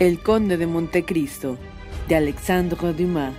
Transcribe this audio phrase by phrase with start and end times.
[0.00, 1.58] El Conde de Montecristo,
[2.08, 3.34] de Alexandre Dumas.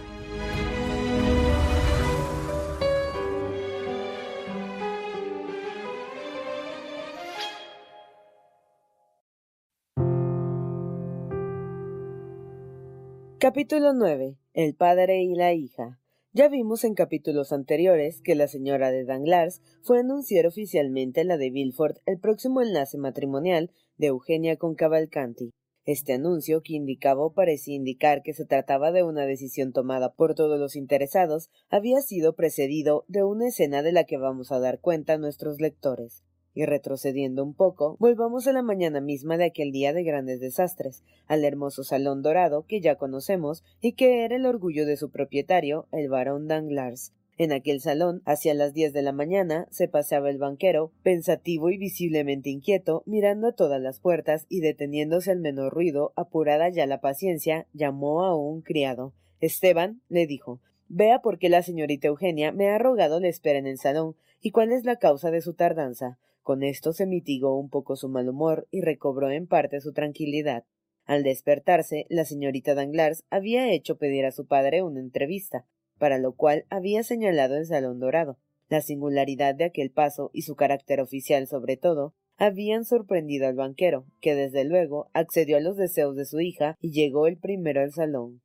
[13.40, 14.38] Capítulo 9.
[14.54, 16.00] El padre y la hija.
[16.32, 21.38] Ya vimos en capítulos anteriores que la señora de Danglars fue a anunciar oficialmente la
[21.38, 25.56] de Villefort el próximo enlace matrimonial de Eugenia con Cavalcanti.
[25.86, 30.60] Este anuncio, que indicaba parecía indicar que se trataba de una decisión tomada por todos
[30.60, 35.14] los interesados, había sido precedido de una escena de la que vamos a dar cuenta
[35.14, 36.24] a nuestros lectores.
[36.54, 41.04] Y retrocediendo un poco, volvamos a la mañana misma de aquel día de grandes desastres,
[41.26, 45.88] al hermoso salón dorado que ya conocemos y que era el orgullo de su propietario,
[45.92, 50.38] el barón Danglars, en aquel salón, hacia las diez de la mañana, se paseaba el
[50.38, 56.14] banquero, pensativo y visiblemente inquieto, mirando a todas las puertas y deteniéndose al menor ruido,
[56.16, 59.14] apurada ya la paciencia, llamó a un criado.
[59.40, 63.68] Esteban, le dijo, vea por qué la señorita Eugenia me ha rogado la espera en
[63.68, 66.20] el salón y cuál es la causa de su tardanza.
[66.44, 70.66] Con esto se mitigó un poco su mal humor y recobró en parte su tranquilidad.
[71.06, 75.66] Al despertarse, la señorita Danglars había hecho pedir a su padre una entrevista,
[76.02, 78.40] para lo cual había señalado el Salón Dorado.
[78.70, 84.08] La singularidad de aquel paso y su carácter oficial sobre todo habían sorprendido al banquero,
[84.20, 87.92] que desde luego accedió a los deseos de su hija y llegó el primero al
[87.92, 88.42] salón.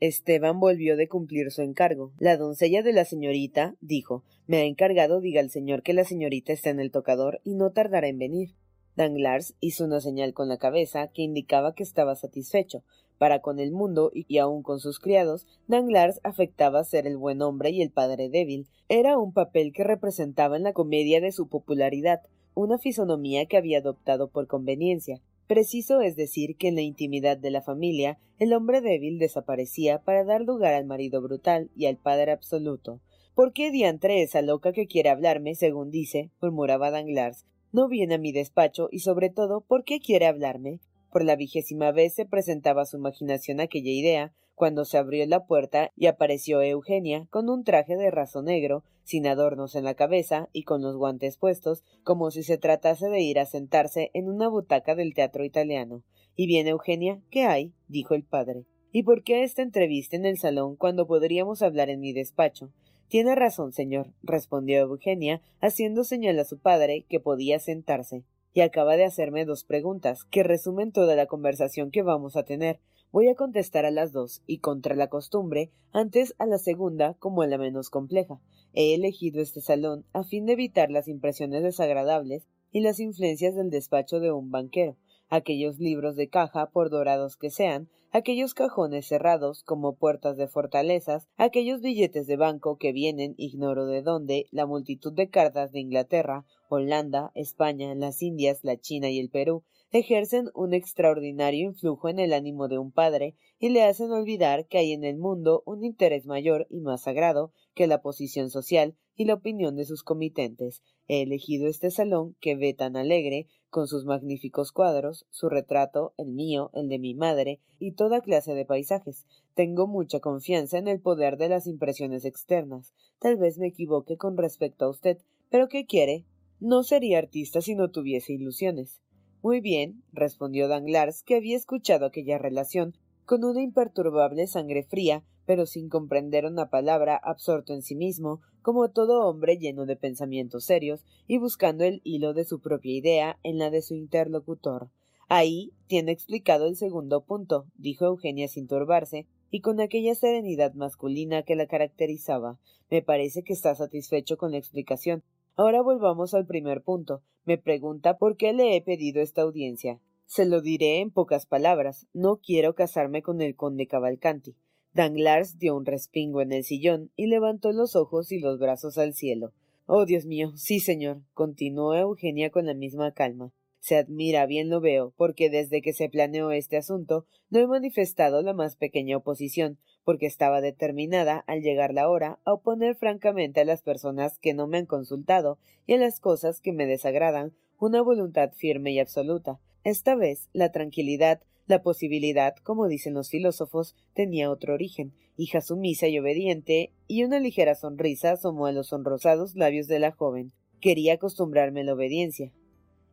[0.00, 2.12] Esteban volvió de cumplir su encargo.
[2.18, 6.52] La doncella de la señorita, dijo, me ha encargado diga al señor que la señorita
[6.52, 8.56] está en el tocador y no tardará en venir.
[8.96, 12.82] Danglars hizo una señal con la cabeza que indicaba que estaba satisfecho,
[13.18, 17.70] para con el mundo y aun con sus criados, Danglars afectaba ser el buen hombre
[17.70, 18.68] y el padre débil.
[18.88, 22.22] Era un papel que representaba en la comedia de su popularidad,
[22.54, 25.20] una fisonomía que había adoptado por conveniencia.
[25.46, 30.24] Preciso es decir que en la intimidad de la familia el hombre débil desaparecía para
[30.24, 33.00] dar lugar al marido brutal y al padre absoluto.
[33.34, 36.30] ¿Por qué diantre esa loca que quiere hablarme, según dice?
[36.40, 37.46] murmuraba Danglars.
[37.72, 40.80] No viene a mi despacho y sobre todo, ¿por qué quiere hablarme?
[41.10, 45.46] Por la vigésima vez se presentaba a su imaginación aquella idea, cuando se abrió la
[45.46, 50.48] puerta y apareció Eugenia con un traje de raso negro, sin adornos en la cabeza
[50.52, 54.48] y con los guantes puestos, como si se tratase de ir a sentarse en una
[54.48, 56.02] butaca del teatro italiano.
[56.34, 57.22] ¿Y bien, Eugenia?
[57.30, 57.72] ¿Qué hay?
[57.86, 58.66] dijo el padre.
[58.92, 62.72] ¿Y por qué esta entrevista en el salón cuando podríamos hablar en mi despacho?
[63.08, 68.24] Tiene razón, señor, respondió Eugenia, haciendo señal a su padre que podía sentarse
[68.58, 72.80] y acaba de hacerme dos preguntas, que resumen toda la conversación que vamos a tener.
[73.12, 77.42] Voy a contestar a las dos, y contra la costumbre, antes a la segunda como
[77.42, 78.40] a la menos compleja.
[78.72, 83.70] He elegido este salón a fin de evitar las impresiones desagradables y las influencias del
[83.70, 84.96] despacho de un banquero,
[85.28, 91.28] aquellos libros de caja, por dorados que sean, aquellos cajones cerrados como puertas de fortalezas,
[91.36, 96.44] aquellos billetes de banco que vienen, ignoro de dónde, la multitud de cartas de Inglaterra,
[96.68, 102.32] Holanda, España, las Indias, la China y el Perú, ejercen un extraordinario influjo en el
[102.32, 106.26] ánimo de un padre y le hacen olvidar que hay en el mundo un interés
[106.26, 110.82] mayor y más sagrado que la posición social y la opinión de sus comitentes.
[111.06, 116.28] He elegido este salón que ve tan alegre con sus magníficos cuadros, su retrato, el
[116.28, 119.26] mío, el de mi madre, y toda clase de paisajes.
[119.54, 122.94] Tengo mucha confianza en el poder de las impresiones externas.
[123.18, 125.18] Tal vez me equivoque con respecto a usted,
[125.50, 126.24] pero ¿qué quiere?
[126.60, 129.00] No sería artista si no tuviese ilusiones.
[129.42, 135.64] Muy bien, respondió Danglars, que había escuchado aquella relación con una imperturbable sangre fría, pero
[135.64, 141.06] sin comprender una palabra, absorto en sí mismo, como todo hombre lleno de pensamientos serios
[141.26, 144.90] y buscando el hilo de su propia idea en la de su interlocutor.
[145.26, 151.42] Ahí tiene explicado el segundo punto, dijo Eugenia sin turbarse, y con aquella serenidad masculina
[151.42, 152.58] que la caracterizaba.
[152.90, 155.22] Me parece que está satisfecho con la explicación.
[155.56, 157.22] Ahora volvamos al primer punto.
[157.46, 159.98] Me pregunta por qué le he pedido esta audiencia.
[160.26, 162.06] Se lo diré en pocas palabras.
[162.12, 164.54] No quiero casarme con el conde Cavalcanti.
[164.92, 169.14] Danglars dio un respingo en el sillón y levantó los ojos y los brazos al
[169.14, 169.52] cielo.
[169.86, 173.52] Oh, Dios mío, sí, señor, continuó Eugenia con la misma calma.
[173.80, 178.42] Se admira, bien lo veo, porque desde que se planeó este asunto no he manifestado
[178.42, 183.64] la más pequeña oposición, porque estaba determinada, al llegar la hora, a oponer francamente a
[183.64, 188.02] las personas que no me han consultado y a las cosas que me desagradan una
[188.02, 189.60] voluntad firme y absoluta.
[189.84, 196.08] Esta vez la tranquilidad la posibilidad, como dicen los filósofos, tenía otro origen, hija sumisa
[196.08, 200.52] y obediente, y una ligera sonrisa asomó a los sonrosados labios de la joven.
[200.80, 202.52] Quería acostumbrarme a la obediencia.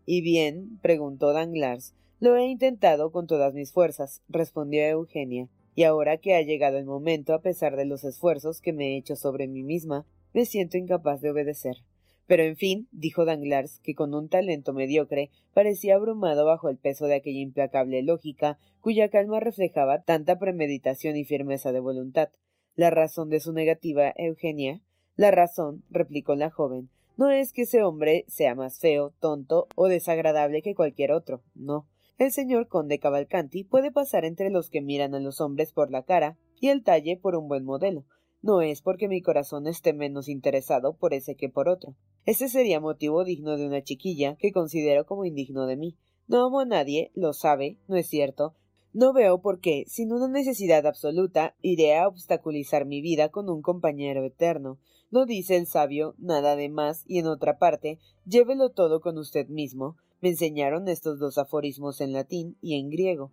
[0.06, 0.80] ¿Y bien?
[0.82, 1.94] preguntó Danglars.
[2.20, 6.86] Lo he intentado con todas mis fuerzas, respondió Eugenia, y ahora que ha llegado el
[6.86, 10.78] momento, a pesar de los esfuerzos que me he hecho sobre mí misma, me siento
[10.78, 11.78] incapaz de obedecer.
[12.28, 17.06] Pero en fin, dijo Danglars, que con un talento mediocre parecía abrumado bajo el peso
[17.06, 22.30] de aquella implacable lógica cuya calma reflejaba tanta premeditación y firmeza de voluntad.
[22.76, 24.82] La razón de su negativa, Eugenia.
[25.16, 29.88] La razón, replicó la joven, no es que ese hombre sea más feo, tonto o
[29.88, 31.88] desagradable que cualquier otro, no.
[32.18, 36.04] El señor conde Cavalcanti puede pasar entre los que miran a los hombres por la
[36.04, 38.06] cara y el talle por un buen modelo,
[38.46, 41.96] no es porque mi corazón esté menos interesado por ese que por otro.
[42.28, 45.98] Ese sería motivo digno de una chiquilla que considero como indigno de mí.
[46.28, 48.54] No amo a nadie, lo sabe, ¿no es cierto?
[48.94, 53.64] No veo por qué, sin una necesidad absoluta, iré a obstaculizar mi vida con un
[53.64, 54.78] compañero eterno.
[55.10, 57.98] No dice el sabio nada de más, y en otra parte,
[58.28, 59.98] llévelo todo con usted mismo.
[60.22, 63.32] Me enseñaron estos dos aforismos en latín y en griego.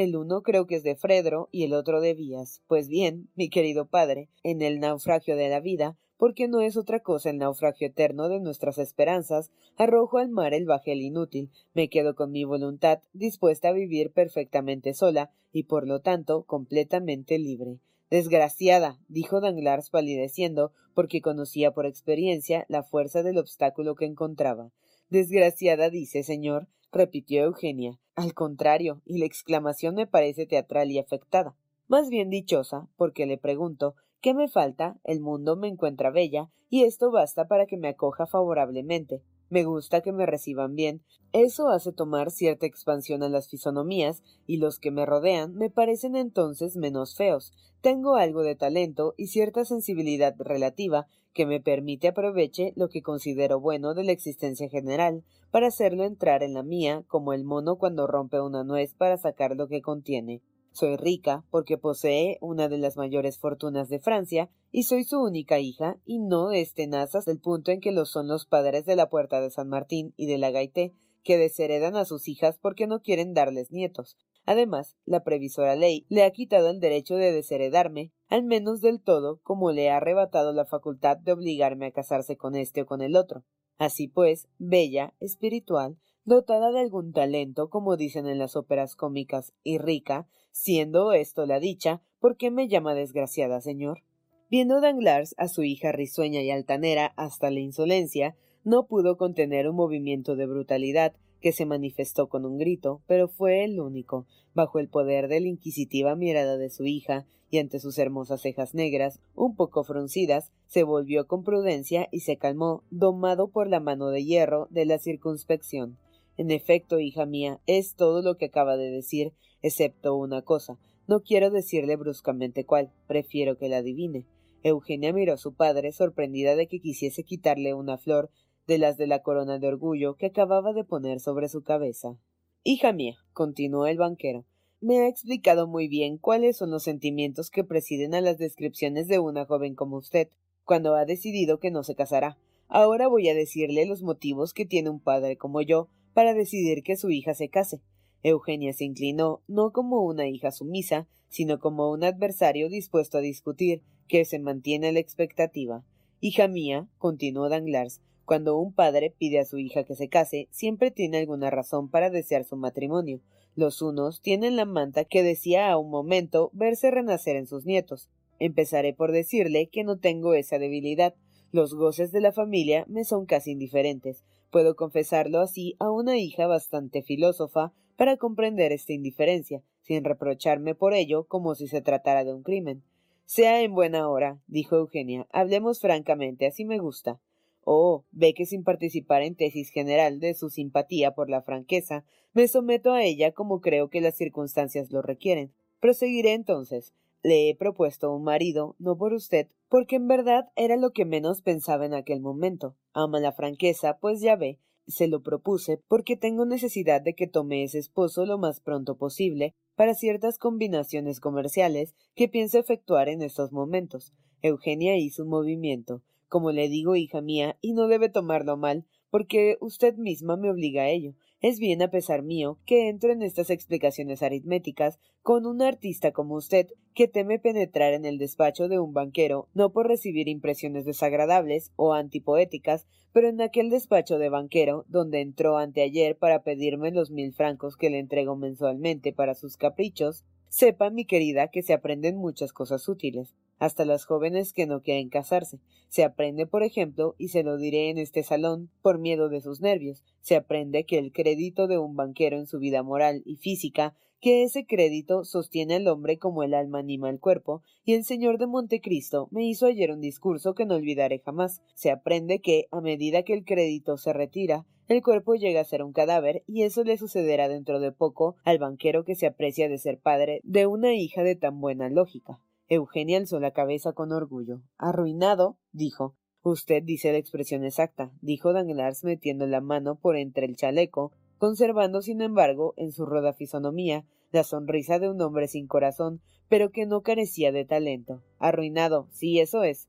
[0.00, 2.62] El uno creo que es de Fredro y el otro de Vías.
[2.66, 7.00] Pues bien, mi querido padre, en el naufragio de la vida, porque no es otra
[7.00, 12.14] cosa el naufragio eterno de nuestras esperanzas, arrojo al mar el bajel inútil, me quedo
[12.14, 17.78] con mi voluntad dispuesta a vivir perfectamente sola y por lo tanto completamente libre.
[18.08, 24.70] Desgraciada, dijo Danglars palideciendo, porque conocía por experiencia la fuerza del obstáculo que encontraba.
[25.10, 27.98] Desgraciada dice, señor, repitió Eugenia.
[28.16, 31.54] Al contrario, y la exclamación me parece teatral y afectada.
[31.88, 34.98] Más bien dichosa, porque le pregunto ¿qué me falta?
[35.04, 39.22] El mundo me encuentra bella, y esto basta para que me acoja favorablemente.
[39.50, 41.02] Me gusta que me reciban bien.
[41.32, 46.14] Eso hace tomar cierta expansión a las fisonomías, y los que me rodean me parecen
[46.14, 47.52] entonces menos feos.
[47.80, 53.60] Tengo algo de talento y cierta sensibilidad relativa que me permite aproveche lo que considero
[53.60, 58.06] bueno de la existencia general, para hacerlo entrar en la mía, como el mono cuando
[58.06, 60.42] rompe una nuez para sacar lo que contiene.
[60.72, 65.58] Soy rica porque posee una de las mayores fortunas de Francia y soy su única
[65.58, 69.40] hija y no tenazas del punto en que lo son los padres de la Puerta
[69.40, 73.34] de San Martín y de la Gaité, que desheredan a sus hijas porque no quieren
[73.34, 74.16] darles nietos.
[74.46, 79.40] Además, la previsora ley le ha quitado el derecho de desheredarme, al menos del todo,
[79.42, 83.16] como le ha arrebatado la facultad de obligarme a casarse con este o con el
[83.16, 83.44] otro.
[83.76, 89.78] Así pues, bella, espiritual, dotada de algún talento, como dicen en las óperas cómicas, y
[89.78, 94.02] rica, siendo esto la dicha, ¿por qué me llama desgraciada, señor?
[94.50, 99.76] Viendo Danglars a su hija risueña y altanera hasta la insolencia, no pudo contener un
[99.76, 104.88] movimiento de brutalidad que se manifestó con un grito, pero fue el único, bajo el
[104.88, 109.56] poder de la inquisitiva mirada de su hija, y ante sus hermosas cejas negras, un
[109.56, 114.68] poco fruncidas, se volvió con prudencia y se calmó, domado por la mano de hierro
[114.70, 115.98] de la circunspección.
[116.36, 120.78] En efecto, hija mía, es todo lo que acaba de decir, excepto una cosa.
[121.06, 124.26] No quiero decirle bruscamente cuál, prefiero que la adivine.
[124.62, 128.30] Eugenia miró a su padre, sorprendida de que quisiese quitarle una flor
[128.66, 132.16] de las de la corona de orgullo que acababa de poner sobre su cabeza.
[132.62, 134.44] Hija mía, continuó el banquero,
[134.82, 139.18] me ha explicado muy bien cuáles son los sentimientos que presiden a las descripciones de
[139.18, 140.28] una joven como usted,
[140.64, 142.38] cuando ha decidido que no se casará.
[142.66, 146.96] Ahora voy a decirle los motivos que tiene un padre como yo para decidir que
[146.96, 147.82] su hija se case.
[148.22, 153.82] Eugenia se inclinó no como una hija sumisa, sino como un adversario dispuesto a discutir,
[154.08, 155.84] que se mantiene la expectativa.
[156.20, 158.00] Hija mía, continuó Danglars,
[158.30, 162.10] cuando un padre pide a su hija que se case, siempre tiene alguna razón para
[162.10, 163.20] desear su matrimonio.
[163.56, 168.08] Los unos tienen la manta que decía a un momento verse renacer en sus nietos.
[168.38, 171.14] Empezaré por decirle que no tengo esa debilidad.
[171.50, 174.22] Los goces de la familia me son casi indiferentes.
[174.52, 180.94] Puedo confesarlo así a una hija bastante filósofa para comprender esta indiferencia, sin reprocharme por
[180.94, 182.82] ello como si se tratara de un crimen.
[183.26, 185.26] Sea en buena hora, dijo Eugenia.
[185.32, 187.20] Hablemos francamente, así me gusta.
[187.62, 192.02] Oh, ve que sin participar en tesis general de su simpatía por la franqueza,
[192.32, 195.52] me someto a ella como creo que las circunstancias lo requieren.
[195.78, 196.94] Proseguiré entonces.
[197.22, 201.42] Le he propuesto un marido, no por usted, porque en verdad era lo que menos
[201.42, 202.74] pensaba en aquel momento.
[202.94, 204.58] Ama la franqueza, pues ya ve,
[204.90, 209.54] se lo propuse porque tengo necesidad de que tome ese esposo lo más pronto posible
[209.74, 214.12] para ciertas combinaciones comerciales que pienso efectuar en estos momentos.
[214.42, 219.58] Eugenia hizo un movimiento como le digo, hija mía, y no debe tomarlo mal, porque
[219.60, 221.14] usted misma me obliga a ello.
[221.42, 226.34] Es bien a pesar mío que entro en estas explicaciones aritméticas con un artista como
[226.34, 231.72] usted, que teme penetrar en el despacho de un banquero, no por recibir impresiones desagradables
[231.76, 237.32] o antipoéticas, pero en aquel despacho de banquero, donde entró anteayer para pedirme los mil
[237.32, 242.52] francos que le entrego mensualmente para sus caprichos, sepa, mi querida, que se aprenden muchas
[242.52, 245.60] cosas útiles hasta las jóvenes que no quieren casarse.
[245.88, 249.60] Se aprende, por ejemplo, y se lo diré en este salón, por miedo de sus
[249.60, 253.94] nervios, se aprende que el crédito de un banquero en su vida moral y física,
[254.20, 258.38] que ese crédito sostiene al hombre como el alma anima el cuerpo, y el señor
[258.38, 261.62] de Montecristo me hizo ayer un discurso que no olvidaré jamás.
[261.74, 265.82] Se aprende que, a medida que el crédito se retira, el cuerpo llega a ser
[265.82, 269.78] un cadáver, y eso le sucederá dentro de poco al banquero que se aprecia de
[269.78, 272.40] ser padre de una hija de tan buena lógica.
[272.70, 274.62] Eugenia alzó la cabeza con orgullo.
[274.78, 276.14] Arruinado, dijo.
[276.42, 282.00] Usted dice la expresión exacta, dijo Danglars metiendo la mano por entre el chaleco, conservando,
[282.00, 286.86] sin embargo, en su ruda fisonomía, la sonrisa de un hombre sin corazón, pero que
[286.86, 288.22] no carecía de talento.
[288.38, 289.88] Arruinado, sí, eso es.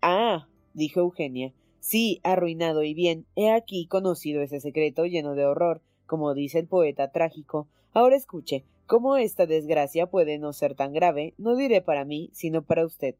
[0.00, 1.52] Ah, dijo Eugenia.
[1.80, 3.26] Sí, arruinado y bien.
[3.34, 7.66] He aquí conocido ese secreto lleno de horror, como dice el poeta trágico.
[7.92, 12.62] Ahora escuche, como esta desgracia puede no ser tan grave, no diré para mí, sino
[12.62, 13.14] para usted.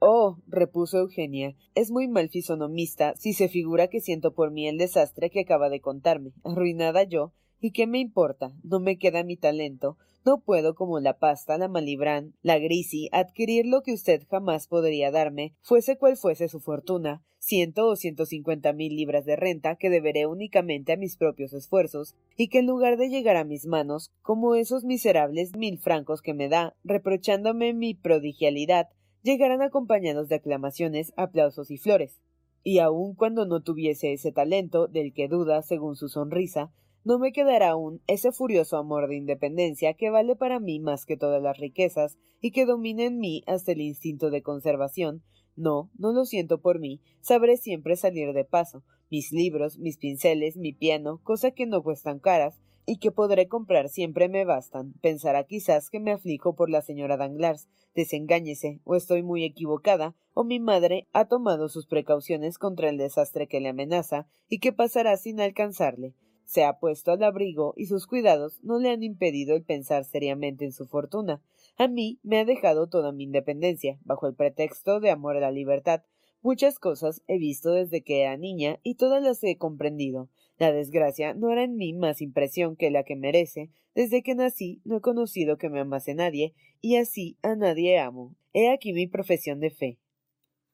[0.00, 4.76] Oh, repuso Eugenia, es muy mal fisonomista si se figura que siento por mí el
[4.76, 6.32] desastre que acaba de contarme.
[6.44, 8.52] Arruinada yo, ¿y qué me importa?
[8.62, 9.96] No me queda mi talento.
[10.24, 15.10] No puedo, como la pasta, la malibrán, la grisi, adquirir lo que usted jamás podría
[15.10, 19.90] darme, fuese cual fuese su fortuna, ciento o ciento cincuenta mil libras de renta que
[19.90, 24.12] deberé únicamente a mis propios esfuerzos, y que en lugar de llegar a mis manos,
[24.22, 28.90] como esos miserables mil francos que me da, reprochándome mi prodigialidad,
[29.22, 32.20] llegarán acompañados de aclamaciones, aplausos y flores.
[32.62, 36.70] Y aun cuando no tuviese ese talento, del que duda, según su sonrisa,
[37.04, 41.16] no me quedará aún ese furioso amor de independencia que vale para mí más que
[41.16, 45.22] todas las riquezas y que domina en mí hasta el instinto de conservación,
[45.56, 47.00] no, no lo siento por mí.
[47.20, 48.82] Sabré siempre salir de paso.
[49.10, 53.88] Mis libros, mis pinceles, mi piano, cosa que no cuestan caras, y que podré comprar
[53.88, 54.94] siempre me bastan.
[55.02, 57.68] Pensará quizás que me aflijo por la señora Danglars.
[57.94, 63.46] Desengáñese, o estoy muy equivocada, o mi madre ha tomado sus precauciones contra el desastre
[63.46, 68.06] que le amenaza, y que pasará sin alcanzarle se ha puesto al abrigo y sus
[68.06, 71.42] cuidados no le han impedido el pensar seriamente en su fortuna.
[71.76, 75.50] A mí me ha dejado toda mi independencia, bajo el pretexto de amor a la
[75.50, 76.02] libertad.
[76.42, 80.28] Muchas cosas he visto desde que era niña y todas las he comprendido.
[80.58, 83.70] La desgracia no hará en mí más impresión que la que merece.
[83.94, 88.34] Desde que nací no he conocido que me amase nadie, y así a nadie amo.
[88.52, 89.98] He aquí mi profesión de fe.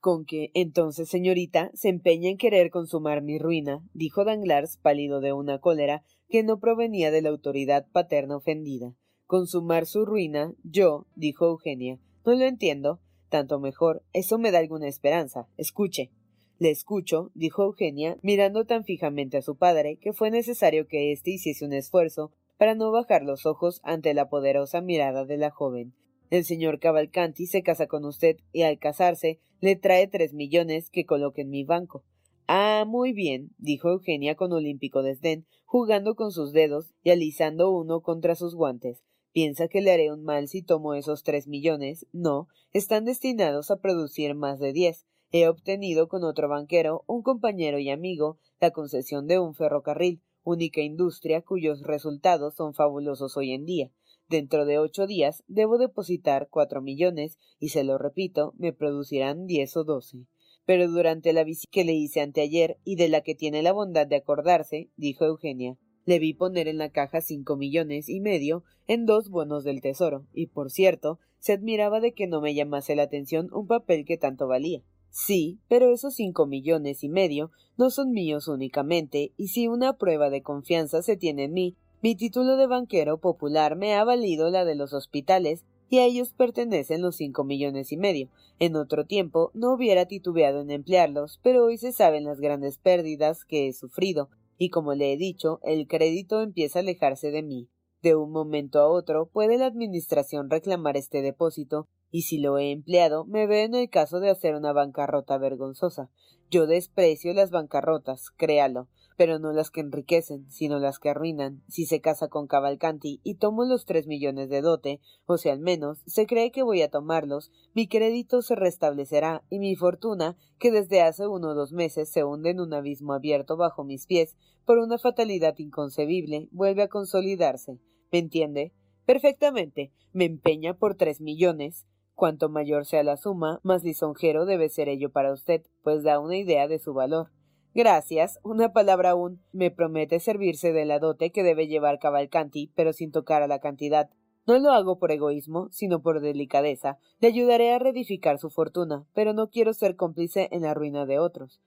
[0.00, 5.32] Con que, entonces, señorita, se empeña en querer consumar mi ruina, dijo Danglars, pálido de
[5.32, 8.94] una cólera que no provenía de la autoridad paterna ofendida.
[9.26, 13.00] Consumar su ruina, yo, dijo Eugenia, no lo entiendo.
[13.28, 15.48] Tanto mejor, eso me da alguna esperanza.
[15.56, 16.10] Escuche.
[16.58, 21.32] Le escucho, dijo Eugenia, mirando tan fijamente a su padre que fue necesario que éste
[21.32, 25.94] hiciese un esfuerzo para no bajar los ojos ante la poderosa mirada de la joven.
[26.30, 31.04] El señor Cavalcanti se casa con usted y al casarse le trae tres millones que
[31.04, 32.04] coloque en mi banco.
[32.46, 38.00] Ah, muy bien, dijo Eugenia con olímpico desdén, jugando con sus dedos y alisando uno
[38.00, 39.04] contra sus guantes.
[39.32, 42.06] ¿Piensa que le haré un mal si tomo esos tres millones?
[42.12, 45.06] No, están destinados a producir más de diez.
[45.30, 50.80] He obtenido con otro banquero, un compañero y amigo, la concesión de un ferrocarril, única
[50.80, 53.90] industria cuyos resultados son fabulosos hoy en día.
[54.28, 59.76] Dentro de ocho días debo depositar cuatro millones y se lo repito, me producirán diez
[59.76, 60.26] o doce.
[60.66, 64.06] Pero durante la visita que le hice anteayer y de la que tiene la bondad
[64.06, 69.06] de acordarse, dijo Eugenia, le vi poner en la caja cinco millones y medio en
[69.06, 73.04] dos bonos del tesoro, y por cierto, se admiraba de que no me llamase la
[73.04, 74.82] atención un papel que tanto valía.
[75.10, 80.30] Sí, pero esos cinco millones y medio no son míos únicamente, y si una prueba
[80.30, 84.64] de confianza se tiene en mí, mi título de banquero popular me ha valido la
[84.64, 88.28] de los hospitales y a ellos pertenecen los cinco millones y medio.
[88.60, 93.44] En otro tiempo no hubiera titubeado en emplearlos, pero hoy se saben las grandes pérdidas
[93.44, 94.28] que he sufrido,
[94.58, 97.68] y como le he dicho, el crédito empieza a alejarse de mí.
[98.02, 102.70] De un momento a otro puede la Administración reclamar este depósito, y si lo he
[102.70, 106.10] empleado, me veo en el caso de hacer una bancarrota vergonzosa.
[106.50, 111.64] Yo desprecio las bancarrotas, créalo, pero no las que enriquecen, sino las que arruinan.
[111.66, 115.58] Si se casa con Cavalcanti y tomo los tres millones de dote, o sea, al
[115.58, 120.70] menos se cree que voy a tomarlos, mi crédito se restablecerá y mi fortuna, que
[120.70, 124.36] desde hace uno o dos meses se hunde en un abismo abierto bajo mis pies
[124.64, 127.80] por una fatalidad inconcebible, vuelve a consolidarse.
[128.12, 128.72] ¿Me entiende?
[129.04, 129.92] Perfectamente.
[130.12, 131.88] Me empeña por tres millones.
[132.14, 136.36] Cuanto mayor sea la suma, más lisonjero debe ser ello para usted, pues da una
[136.36, 137.32] idea de su valor.
[137.78, 138.40] Gracias.
[138.42, 139.40] Una palabra aún.
[139.52, 143.60] Me promete servirse de la dote que debe llevar Cavalcanti, pero sin tocar a la
[143.60, 144.10] cantidad.
[144.48, 146.98] No lo hago por egoísmo, sino por delicadeza.
[147.20, 151.20] Le ayudaré a reedificar su fortuna, pero no quiero ser cómplice en la ruina de
[151.20, 151.60] otros.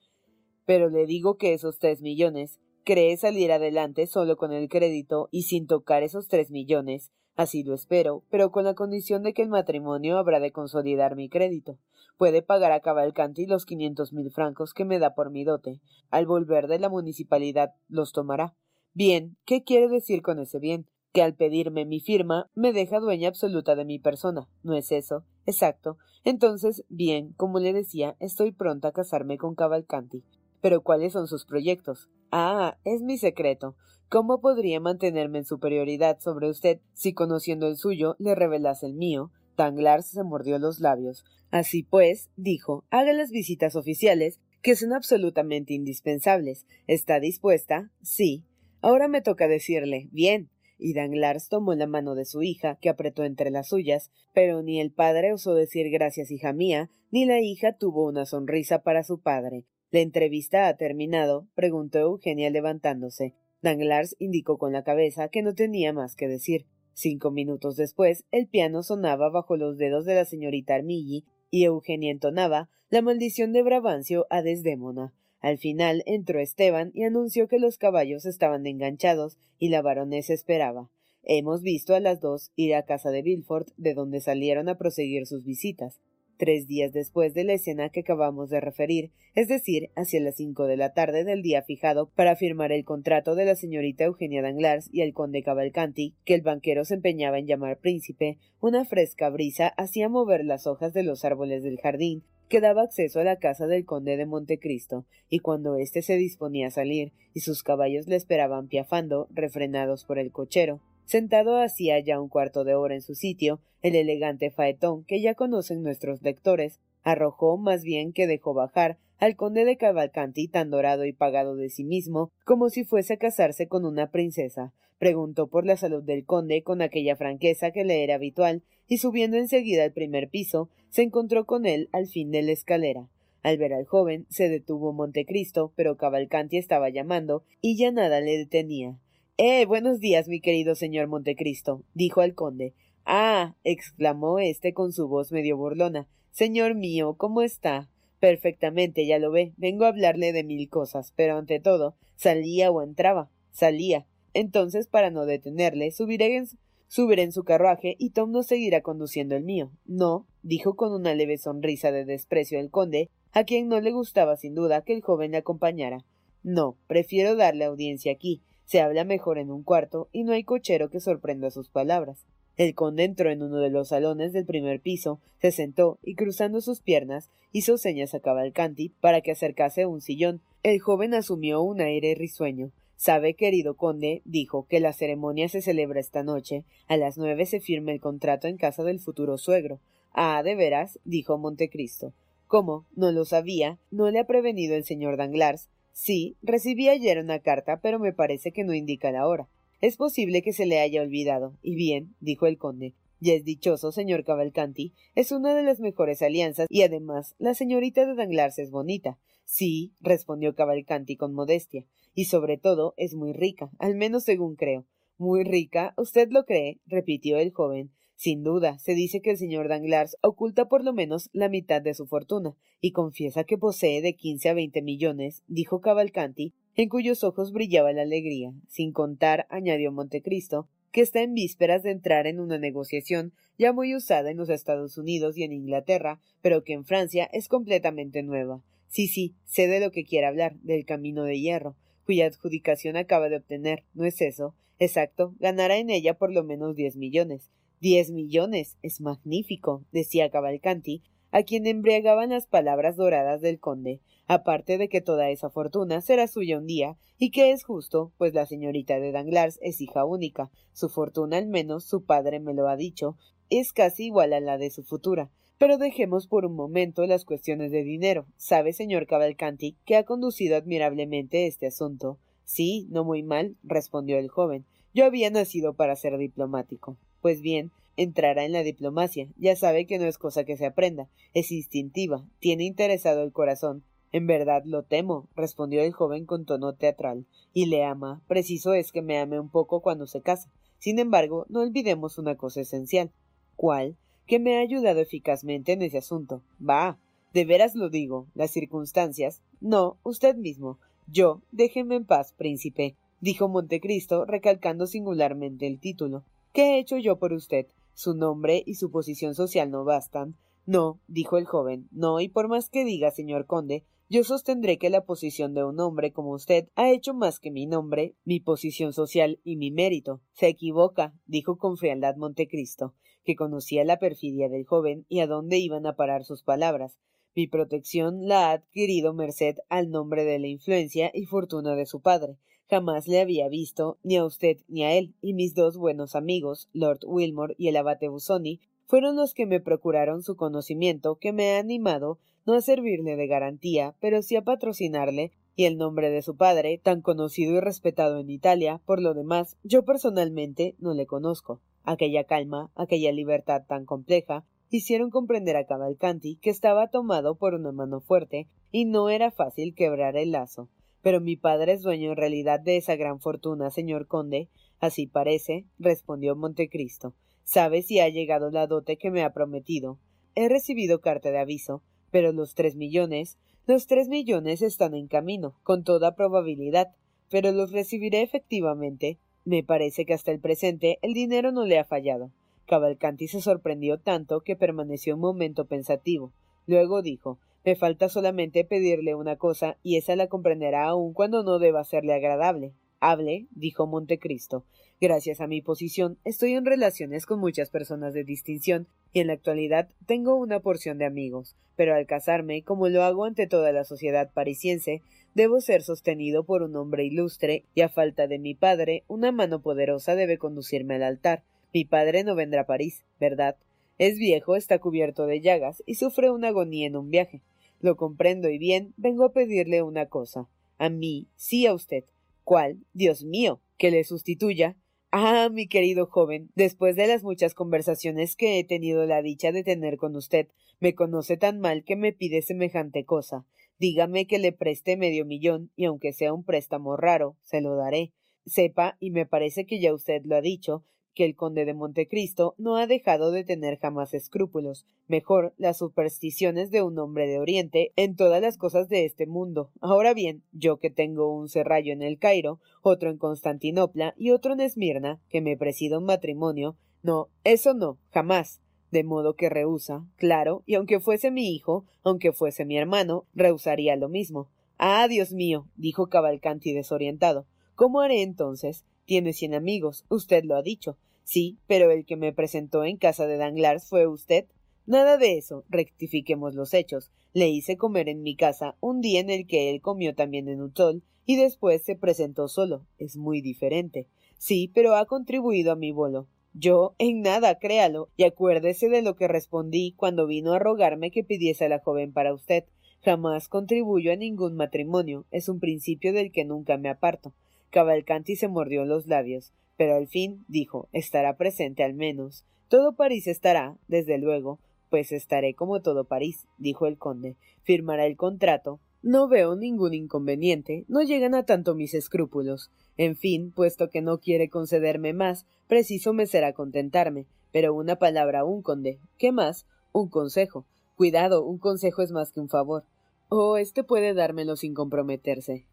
[0.65, 5.43] Pero le digo que esos tres millones, cree salir adelante solo con el crédito y
[5.43, 7.13] sin tocar esos tres millones.
[7.37, 11.29] Así lo espero, pero con la condición de que el matrimonio habrá de consolidar mi
[11.29, 11.77] crédito.
[12.21, 15.81] Puede pagar a Cavalcanti los quinientos mil francos que me da por mi dote.
[16.11, 18.55] Al volver de la municipalidad los tomará.
[18.93, 20.85] Bien, ¿qué quiere decir con ese bien?
[21.13, 24.47] Que al pedirme mi firma me deja dueña absoluta de mi persona.
[24.61, 25.25] ¿No es eso?
[25.47, 25.97] Exacto.
[26.23, 30.23] Entonces, bien, como le decía, estoy pronta a casarme con Cavalcanti.
[30.61, 32.11] Pero ¿cuáles son sus proyectos?
[32.31, 33.75] Ah, es mi secreto.
[34.09, 39.31] ¿Cómo podría mantenerme en superioridad sobre usted si conociendo el suyo le revelase el mío?
[39.61, 41.23] Danglars se mordió los labios.
[41.51, 46.65] Así pues, dijo, haga las visitas oficiales, que son absolutamente indispensables.
[46.87, 47.91] ¿Está dispuesta?
[48.01, 48.43] Sí.
[48.81, 50.49] Ahora me toca decirle, bien.
[50.79, 54.81] Y Danglars tomó la mano de su hija, que apretó entre las suyas, pero ni
[54.81, 59.21] el padre osó decir gracias, hija mía, ni la hija tuvo una sonrisa para su
[59.21, 59.65] padre.
[59.91, 61.47] ¿La entrevista ha terminado?
[61.53, 63.35] preguntó Eugenia levantándose.
[63.61, 66.65] Danglars indicó con la cabeza que no tenía más que decir.
[66.93, 72.11] Cinco minutos después, el piano sonaba bajo los dedos de la señorita Armilly y Eugenia
[72.11, 75.13] entonaba la maldición de Brabancio a Desdémona.
[75.39, 80.89] Al final entró Esteban y anunció que los caballos estaban enganchados y la baronesa esperaba.
[81.23, 85.25] Hemos visto a las dos ir a casa de Villefort, de donde salieron a proseguir
[85.25, 85.99] sus visitas
[86.41, 90.65] tres días después de la escena que acabamos de referir, es decir, hacia las cinco
[90.65, 94.89] de la tarde del día fijado para firmar el contrato de la señorita Eugenia Danglars
[94.91, 99.67] y el conde Cavalcanti, que el banquero se empeñaba en llamar príncipe, una fresca brisa
[99.77, 103.67] hacía mover las hojas de los árboles del jardín, que daba acceso a la casa
[103.67, 108.15] del conde de Montecristo, y cuando éste se disponía a salir, y sus caballos le
[108.15, 113.15] esperaban piafando, refrenados por el cochero, Sentado hacía ya un cuarto de hora en su
[113.15, 118.97] sitio, el elegante faetón que ya conocen nuestros lectores, arrojó más bien que dejó bajar
[119.19, 123.17] al conde de Cavalcanti tan dorado y pagado de sí mismo como si fuese a
[123.17, 124.73] casarse con una princesa.
[124.97, 129.37] Preguntó por la salud del conde con aquella franqueza que le era habitual, y subiendo
[129.37, 133.09] enseguida al primer piso, se encontró con él al fin de la escalera.
[133.41, 138.37] Al ver al joven, se detuvo Montecristo, pero Cavalcanti estaba llamando, y ya nada le
[138.37, 138.99] detenía.
[139.43, 142.75] Eh, buenos días, mi querido señor Montecristo, dijo el conde.
[143.05, 146.07] Ah, exclamó éste con su voz medio burlona.
[146.29, 147.89] Señor mío, ¿cómo está?
[148.19, 149.53] Perfectamente, ya lo ve.
[149.57, 153.31] Vengo a hablarle de mil cosas, pero ante todo, salía o entraba.
[153.49, 154.05] Salía.
[154.35, 156.45] Entonces, para no detenerle, subiré en,
[156.87, 159.71] subiré en su carruaje y Tom no seguirá conduciendo el mío.
[159.85, 164.37] No, dijo con una leve sonrisa de desprecio el conde, a quien no le gustaba
[164.37, 166.05] sin duda que el joven le acompañara.
[166.43, 168.43] No, prefiero darle audiencia aquí.
[168.71, 172.25] Se habla mejor en un cuarto y no hay cochero que sorprenda sus palabras.
[172.55, 176.61] El conde entró en uno de los salones del primer piso, se sentó y cruzando
[176.61, 180.39] sus piernas hizo señas a Cavalcanti para que acercase un sillón.
[180.63, 182.71] El joven asumió un aire risueño.
[182.95, 186.63] Sabe, querido conde, dijo, que la ceremonia se celebra esta noche.
[186.87, 189.81] A las nueve se firma el contrato en casa del futuro suegro.
[190.13, 192.13] Ah, de veras, dijo Montecristo.
[192.47, 192.85] ¿Cómo?
[192.95, 193.79] No lo sabía.
[193.91, 195.67] ¿No le ha prevenido el señor Danglars?
[195.93, 199.47] Sí, recibí ayer una carta, pero me parece que no indica la hora.
[199.81, 201.57] Es posible que se le haya olvidado.
[201.61, 206.21] Y bien, dijo el conde, ya es dichoso, señor Cavalcanti, es una de las mejores
[206.21, 209.17] alianzas, y además la señorita de Danglars es bonita.
[209.45, 214.85] Sí, respondió Cavalcanti con modestia, y sobre todo es muy rica, al menos según creo.
[215.17, 216.79] Muy rica, ¿usted lo cree?
[216.87, 217.91] repitió el joven.
[218.21, 221.95] Sin duda, se dice que el señor Danglars oculta por lo menos la mitad de
[221.95, 227.23] su fortuna, y confiesa que posee de quince a veinte millones, dijo Cavalcanti, en cuyos
[227.23, 232.39] ojos brillaba la alegría, sin contar, añadió Montecristo, que está en vísperas de entrar en
[232.39, 236.85] una negociación ya muy usada en los Estados Unidos y en Inglaterra, pero que en
[236.85, 238.61] Francia es completamente nueva.
[238.87, 243.29] Sí, sí, sé de lo que quiere hablar, del camino de hierro, cuya adjudicación acaba
[243.29, 244.53] de obtener, ¿no es eso?
[244.77, 247.49] Exacto, ganará en ella por lo menos diez millones.
[247.81, 248.77] Diez millones.
[248.83, 255.01] Es magnífico, decía Cavalcanti, a quien embriagaban las palabras doradas del conde, aparte de que
[255.01, 259.11] toda esa fortuna será suya un día, y que es justo, pues la señorita de
[259.11, 263.17] Danglars es hija única, su fortuna al menos, su padre me lo ha dicho,
[263.49, 265.31] es casi igual a la de su futura.
[265.57, 268.27] Pero dejemos por un momento las cuestiones de dinero.
[268.37, 272.19] Sabe, señor Cavalcanti, que ha conducido admirablemente este asunto.
[272.45, 274.65] Sí, no muy mal, respondió el joven.
[274.93, 276.97] Yo había nacido para ser diplomático.
[277.21, 279.27] Pues bien, entrará en la diplomacia.
[279.37, 281.07] Ya sabe que no es cosa que se aprenda.
[281.33, 282.25] Es instintiva.
[282.39, 283.83] Tiene interesado el corazón.
[284.11, 287.25] En verdad lo temo, respondió el joven con tono teatral.
[287.53, 288.21] Y le ama.
[288.27, 290.49] Preciso es que me ame un poco cuando se casa.
[290.79, 293.11] Sin embargo, no olvidemos una cosa esencial.
[293.55, 293.95] ¿Cuál?
[294.25, 296.41] Que me ha ayudado eficazmente en ese asunto.
[296.59, 296.97] Bah.
[297.33, 298.27] De veras lo digo.
[298.33, 299.41] Las circunstancias.
[299.61, 300.79] No, usted mismo.
[301.07, 306.23] Yo, déjeme en paz, príncipe, dijo Montecristo, recalcando singularmente el título.
[306.53, 307.67] ¿Qué he hecho yo por usted?
[307.93, 310.35] Su nombre y su posición social no bastan.
[310.65, 314.89] No, dijo el joven, no, y por más que diga, señor conde, yo sostendré que
[314.89, 318.91] la posición de un hombre como usted ha hecho más que mi nombre, mi posición
[318.91, 320.19] social y mi mérito.
[320.33, 325.57] Se equivoca, dijo con frialdad Montecristo, que conocía la perfidia del joven y a dónde
[325.57, 326.99] iban a parar sus palabras.
[327.33, 332.01] Mi protección la ha adquirido merced al nombre de la influencia y fortuna de su
[332.01, 332.35] padre.
[332.71, 336.69] Jamás le había visto, ni a usted ni a él, y mis dos buenos amigos,
[336.71, 341.51] Lord Wilmore y el abate Busoni, fueron los que me procuraron su conocimiento, que me
[341.51, 346.21] ha animado no a servirle de garantía, pero sí a patrocinarle, y el nombre de
[346.21, 351.05] su padre, tan conocido y respetado en Italia, por lo demás, yo personalmente no le
[351.05, 351.59] conozco.
[351.83, 357.73] Aquella calma, aquella libertad tan compleja, hicieron comprender a Cavalcanti que estaba tomado por una
[357.73, 360.69] mano fuerte y no era fácil quebrar el lazo.
[361.01, 364.49] Pero mi padre es dueño en realidad de esa gran fortuna, señor conde.
[364.79, 367.13] Así parece, respondió Montecristo.
[367.43, 369.99] ¿Sabe si ha llegado la dote que me ha prometido?
[370.35, 373.37] He recibido carta de aviso, pero los tres millones,
[373.67, 376.89] los tres millones están en camino, con toda probabilidad,
[377.29, 379.19] pero los recibiré efectivamente.
[379.43, 382.31] Me parece que hasta el presente el dinero no le ha fallado.
[382.67, 386.31] Cavalcanti se sorprendió tanto que permaneció un momento pensativo.
[386.67, 391.59] Luego dijo Me falta solamente pedirle una cosa, y esa la comprenderá aun cuando no
[391.59, 392.73] deba serle agradable.
[392.99, 394.65] Hable, dijo Montecristo.
[394.99, 399.33] Gracias a mi posición, estoy en relaciones con muchas personas de distinción, y en la
[399.33, 401.55] actualidad tengo una porción de amigos.
[401.75, 405.03] Pero al casarme, como lo hago ante toda la sociedad parisiense,
[405.35, 409.61] debo ser sostenido por un hombre ilustre, y a falta de mi padre, una mano
[409.61, 411.43] poderosa debe conducirme al altar.
[411.75, 413.55] Mi padre no vendrá a París, ¿verdad?
[413.99, 417.41] Es viejo, está cubierto de llagas y sufre una agonía en un viaje.
[417.81, 420.47] Lo comprendo y bien, vengo a pedirle una cosa.
[420.77, 422.05] A mí, sí a usted.
[422.43, 422.85] ¿Cuál?
[422.93, 424.77] Dios mío, que le sustituya.
[425.11, 429.63] Ah, mi querido joven, después de las muchas conversaciones que he tenido la dicha de
[429.63, 430.47] tener con usted,
[430.79, 433.45] me conoce tan mal que me pide semejante cosa.
[433.79, 438.13] Dígame que le preste medio millón, y aunque sea un préstamo raro, se lo daré.
[438.45, 442.55] Sepa, y me parece que ya usted lo ha dicho, que el conde de Montecristo
[442.57, 447.91] no ha dejado de tener jamás escrúpulos, mejor las supersticiones de un hombre de Oriente
[447.95, 449.71] en todas las cosas de este mundo.
[449.81, 454.53] Ahora bien, yo que tengo un serrallo en el Cairo, otro en Constantinopla y otro
[454.53, 458.61] en Esmirna, que me presida un matrimonio, no, eso no, jamás.
[458.91, 463.95] De modo que rehúsa, claro, y aunque fuese mi hijo, aunque fuese mi hermano, rehusaría
[463.95, 464.49] lo mismo.
[464.77, 467.47] Ah, Dios mío, dijo Cavalcanti desorientado.
[467.75, 468.85] ¿Cómo haré entonces?
[469.11, 470.97] Tiene cien amigos, usted lo ha dicho.
[471.25, 474.45] Sí, pero el que me presentó en casa de Danglars fue usted.
[474.85, 477.11] Nada de eso, rectifiquemos los hechos.
[477.33, 480.61] Le hice comer en mi casa un día en el que él comió también en
[480.61, 482.87] Utol y después se presentó solo.
[482.97, 484.07] Es muy diferente.
[484.37, 486.29] Sí, pero ha contribuido a mi bolo.
[486.53, 491.25] Yo, en nada, créalo, y acuérdese de lo que respondí cuando vino a rogarme que
[491.25, 492.63] pidiese a la joven para usted.
[493.01, 497.33] Jamás contribuyo a ningún matrimonio, es un principio del que nunca me aparto.
[497.71, 502.45] Cavalcanti se mordió los labios, pero al fin dijo estará presente al menos.
[502.67, 507.37] Todo París estará, desde luego, pues estaré como todo París, dijo el conde.
[507.63, 508.79] Firmará el contrato.
[509.01, 512.69] No veo ningún inconveniente, no llegan a tanto mis escrúpulos.
[512.97, 517.25] En fin, puesto que no quiere concederme más, preciso me será contentarme.
[517.51, 518.99] Pero una palabra, un conde.
[519.17, 519.65] ¿Qué más?
[519.91, 520.65] Un consejo.
[520.95, 522.85] Cuidado, un consejo es más que un favor.
[523.29, 525.65] Oh, este puede dármelo sin comprometerse.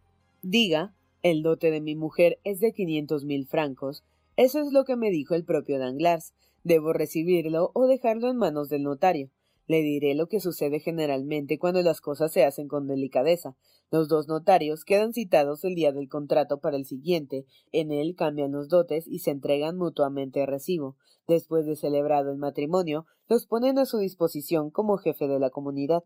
[0.42, 4.04] Diga, el dote de mi mujer es de quinientos mil francos.
[4.36, 6.32] Eso es lo que me dijo el propio Danglars.
[6.62, 9.30] Debo recibirlo o dejarlo en manos del notario.
[9.66, 13.56] Le diré lo que sucede generalmente cuando las cosas se hacen con delicadeza.
[13.90, 17.46] Los dos notarios quedan citados el día del contrato para el siguiente.
[17.72, 20.96] En él cambian los dotes y se entregan mutuamente recibo.
[21.26, 26.04] Después de celebrado el matrimonio, los ponen a su disposición como jefe de la comunidad.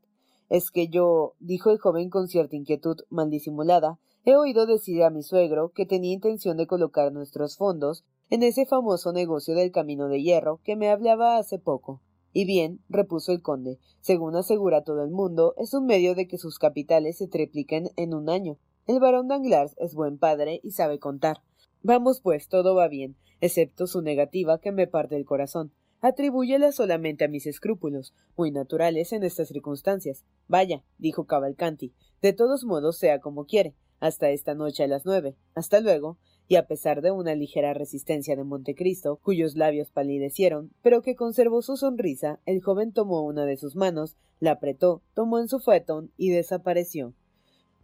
[0.48, 5.10] Es que yo, dijo el joven con cierta inquietud mal disimulada, he oído decir a
[5.10, 10.08] mi suegro que tenía intención de colocar nuestros fondos en ese famoso negocio del camino
[10.08, 12.00] de hierro que me hablaba hace poco.
[12.32, 16.38] Y bien, repuso el conde, según asegura todo el mundo, es un medio de que
[16.38, 18.58] sus capitales se tripliquen en un año.
[18.86, 21.42] El barón Danglars es buen padre y sabe contar.
[21.82, 25.72] Vamos, pues, todo va bien, excepto su negativa que me parte el corazón.
[26.00, 30.24] Atribúyela solamente a mis escrúpulos, muy naturales en estas circunstancias.
[30.48, 35.36] Vaya, dijo Cavalcanti, de todos modos sea como quiere, hasta esta noche a las nueve.
[35.54, 41.02] Hasta luego y a pesar de una ligera resistencia de Montecristo, cuyos labios palidecieron, pero
[41.02, 45.46] que conservó su sonrisa, el joven tomó una de sus manos, la apretó, tomó en
[45.46, 47.14] su fuetón y desapareció.